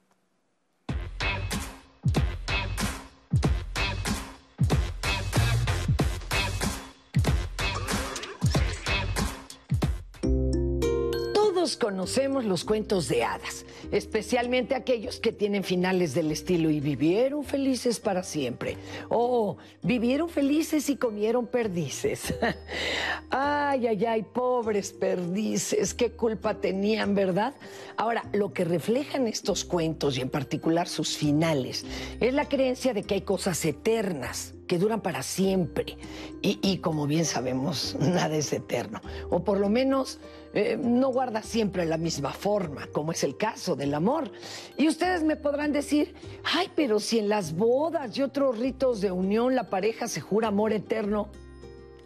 [11.76, 18.00] Conocemos los cuentos de hadas, especialmente aquellos que tienen finales del estilo y vivieron felices
[18.00, 18.76] para siempre.
[19.08, 22.34] O vivieron felices y comieron perdices.
[23.30, 27.54] ay, ay, ay, pobres perdices, qué culpa tenían, ¿verdad?
[27.96, 31.84] Ahora, lo que reflejan estos cuentos y en particular sus finales
[32.20, 35.98] es la creencia de que hay cosas eternas que duran para siempre.
[36.42, 39.00] Y, como bien sabemos, nada es eterno.
[39.28, 40.20] O por lo menos
[40.54, 44.30] eh, no guarda siempre la misma forma, como es el caso del amor.
[44.76, 46.14] Y ustedes me podrán decir,
[46.44, 50.46] ay, pero si en las bodas y otros ritos de unión la pareja se jura
[50.46, 51.30] amor eterno.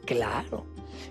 [0.06, 0.64] Claro,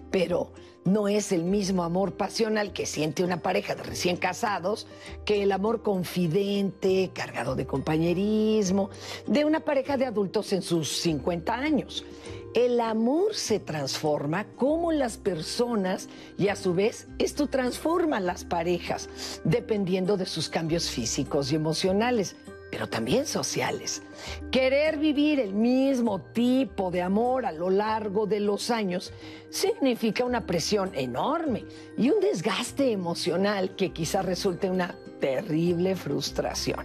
[0.09, 0.53] pero
[0.85, 4.87] no es el mismo amor pasional que siente una pareja de recién casados
[5.25, 8.89] que el amor confidente, cargado de compañerismo,
[9.27, 12.05] de una pareja de adultos en sus 50 años.
[12.53, 16.07] El amor se transforma como las personas
[16.37, 19.09] y a su vez esto transforma las parejas
[19.43, 22.35] dependiendo de sus cambios físicos y emocionales
[22.73, 24.01] pero también sociales.
[24.49, 29.13] Querer vivir el mismo tipo de amor a lo largo de los años
[29.51, 31.65] significa una presión enorme
[31.99, 36.79] y un desgaste emocional que quizá resulte una terrible frustración.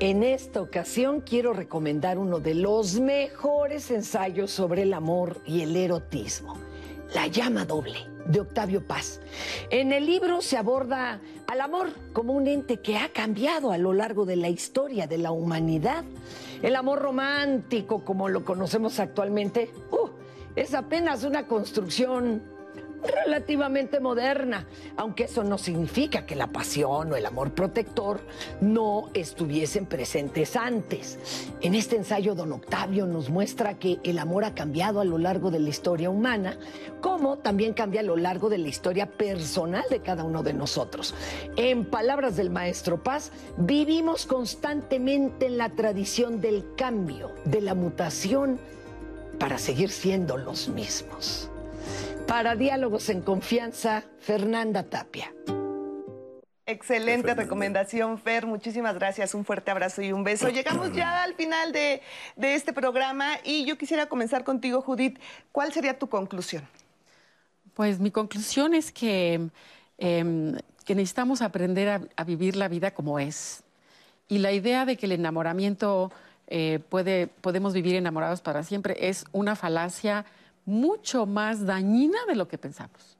[0.00, 5.76] En esta ocasión quiero recomendar uno de los mejores ensayos sobre el amor y el
[5.76, 6.56] erotismo,
[7.14, 9.20] La llama doble, de Octavio Paz.
[9.70, 13.92] En el libro se aborda al amor como un ente que ha cambiado a lo
[13.92, 16.04] largo de la historia de la humanidad.
[16.62, 20.08] El amor romántico, como lo conocemos actualmente, uh,
[20.54, 22.42] es apenas una construcción
[23.02, 24.66] relativamente moderna,
[24.96, 28.20] aunque eso no significa que la pasión o el amor protector
[28.60, 31.18] no estuviesen presentes antes.
[31.60, 35.50] En este ensayo, don Octavio nos muestra que el amor ha cambiado a lo largo
[35.50, 36.56] de la historia humana,
[37.00, 41.14] como también cambia a lo largo de la historia personal de cada uno de nosotros.
[41.56, 48.58] En palabras del maestro Paz, vivimos constantemente en la tradición del cambio, de la mutación,
[49.38, 51.51] para seguir siendo los mismos.
[52.26, 55.32] Para Diálogos en Confianza, Fernanda Tapia.
[56.64, 58.46] Excelente recomendación, Fer.
[58.46, 59.34] Muchísimas gracias.
[59.34, 60.48] Un fuerte abrazo y un beso.
[60.48, 62.00] Llegamos ya al final de,
[62.36, 65.18] de este programa y yo quisiera comenzar contigo, Judith.
[65.50, 66.66] ¿Cuál sería tu conclusión?
[67.74, 69.48] Pues mi conclusión es que,
[69.98, 73.62] em, que necesitamos aprender a, a vivir la vida como es.
[74.28, 76.10] Y la idea de que el enamoramiento
[76.54, 80.26] eh, puede, podemos vivir enamorados para siempre es una falacia
[80.64, 83.16] mucho más dañina de lo que pensamos.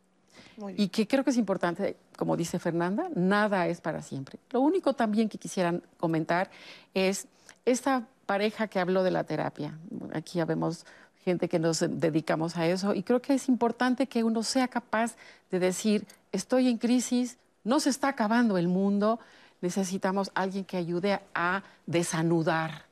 [0.76, 4.38] Y que creo que es importante, como dice Fernanda, nada es para siempre.
[4.50, 6.50] Lo único también que quisieran comentar
[6.94, 7.26] es
[7.64, 9.76] esta pareja que habló de la terapia.
[10.12, 10.84] Aquí ya vemos
[11.24, 15.16] gente que nos dedicamos a eso y creo que es importante que uno sea capaz
[15.50, 19.20] de decir, estoy en crisis, no se está acabando el mundo,
[19.60, 22.91] necesitamos alguien que ayude a desanudar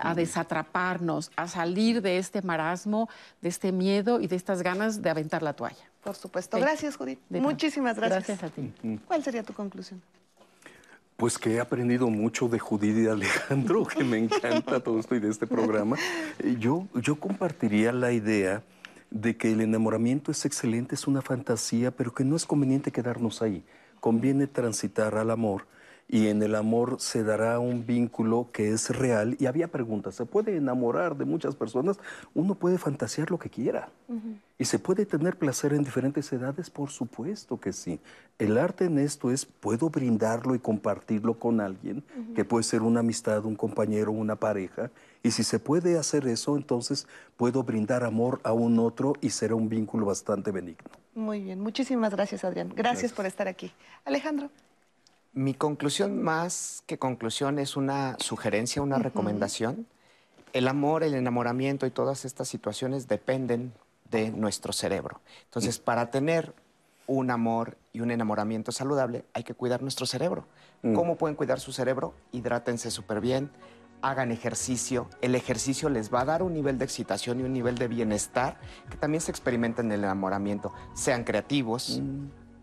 [0.00, 3.08] a desatraparnos, a salir de este marasmo,
[3.40, 5.90] de este miedo y de estas ganas de aventar la toalla.
[6.02, 6.58] Por supuesto.
[6.58, 7.18] Gracias, Judith.
[7.28, 8.26] Muchísimas gracias.
[8.26, 8.98] Gracias a ti.
[9.06, 10.00] ¿Cuál sería tu conclusión?
[11.16, 15.14] Pues que he aprendido mucho de Judith y de Alejandro, que me encanta todo esto
[15.14, 15.96] y de este programa.
[16.38, 18.62] Eh, Yo, yo compartiría la idea
[19.10, 23.40] de que el enamoramiento es excelente, es una fantasía, pero que no es conveniente quedarnos
[23.40, 23.64] ahí.
[24.00, 25.66] Conviene transitar al amor
[26.08, 29.36] y en el amor se dará un vínculo que es real.
[29.40, 31.98] Y había preguntas, ¿se puede enamorar de muchas personas?
[32.34, 33.88] Uno puede fantasear lo que quiera.
[34.58, 36.70] ¿Y se puede tener placer en diferentes edades?
[36.70, 37.98] Por supuesto que sí.
[38.38, 42.04] El arte en esto es, puedo brindarlo y compartirlo con alguien,
[42.34, 44.90] que puede ser una amistad, un compañero, una pareja.
[45.24, 49.56] Y si se puede hacer eso, entonces puedo brindar amor a un otro y será
[49.56, 50.88] un vínculo bastante benigno.
[51.16, 51.60] Muy bien.
[51.60, 52.72] Muchísimas gracias, Adrián.
[52.76, 53.72] Gracias, por estar aquí.
[54.04, 54.50] Alejandro.
[55.36, 59.86] Mi conclusión más que conclusión es una sugerencia, una recomendación.
[60.54, 63.74] El amor, el enamoramiento y todas estas situaciones dependen
[64.10, 65.20] de nuestro cerebro.
[65.44, 66.54] Entonces, para tener
[67.06, 70.46] un amor y un enamoramiento saludable, hay que cuidar nuestro cerebro.
[70.80, 70.94] Mm.
[70.94, 72.14] ¿Cómo pueden cuidar su cerebro?
[72.32, 73.50] Hidrátense súper bien,
[74.00, 75.10] hagan ejercicio.
[75.20, 78.58] El ejercicio les va a dar un nivel de excitación y un nivel de bienestar
[78.88, 80.72] que también se experimenta en el enamoramiento.
[80.94, 82.00] Sean creativos.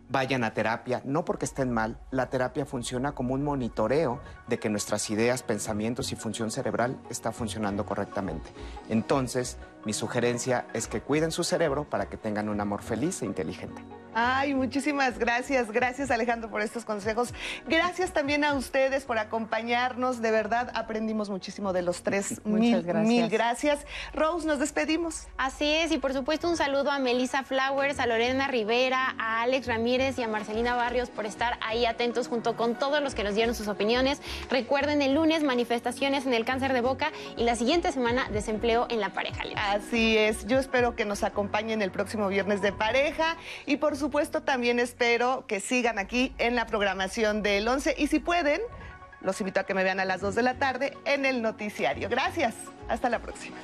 [0.10, 4.70] Vayan a terapia, no porque estén mal, la terapia funciona como un monitoreo de que
[4.70, 8.52] nuestras ideas, pensamientos y función cerebral está funcionando correctamente.
[8.90, 13.26] Entonces, mi sugerencia es que cuiden su cerebro para que tengan un amor feliz e
[13.26, 13.82] inteligente.
[14.16, 15.72] Ay, muchísimas gracias.
[15.72, 17.34] Gracias Alejandro por estos consejos.
[17.68, 20.22] Gracias también a ustedes por acompañarnos.
[20.22, 22.42] De verdad, aprendimos muchísimo de los tres.
[22.46, 23.08] Muchas mil, gracias.
[23.08, 23.86] Mil gracias.
[24.14, 25.28] Rose, nos despedimos.
[25.38, 29.66] Así es, y por supuesto un saludo a Melissa Flowers, a Lorena Rivera, a Alex
[29.66, 33.34] Ramírez y a Marcelina Barrios por estar ahí atentos junto con todos los que nos
[33.34, 34.22] dieron sus opiniones.
[34.50, 39.00] Recuerden el lunes manifestaciones en el cáncer de boca y la siguiente semana desempleo en
[39.00, 39.44] la pareja.
[39.74, 40.46] Así es.
[40.46, 45.46] Yo espero que nos acompañen el próximo viernes de pareja y por supuesto también espero
[45.48, 48.62] que sigan aquí en la programación del 11 y si pueden,
[49.22, 52.08] los invito a que me vean a las 2 de la tarde en el noticiario.
[52.08, 52.54] Gracias.
[52.88, 53.58] Hasta la próxima.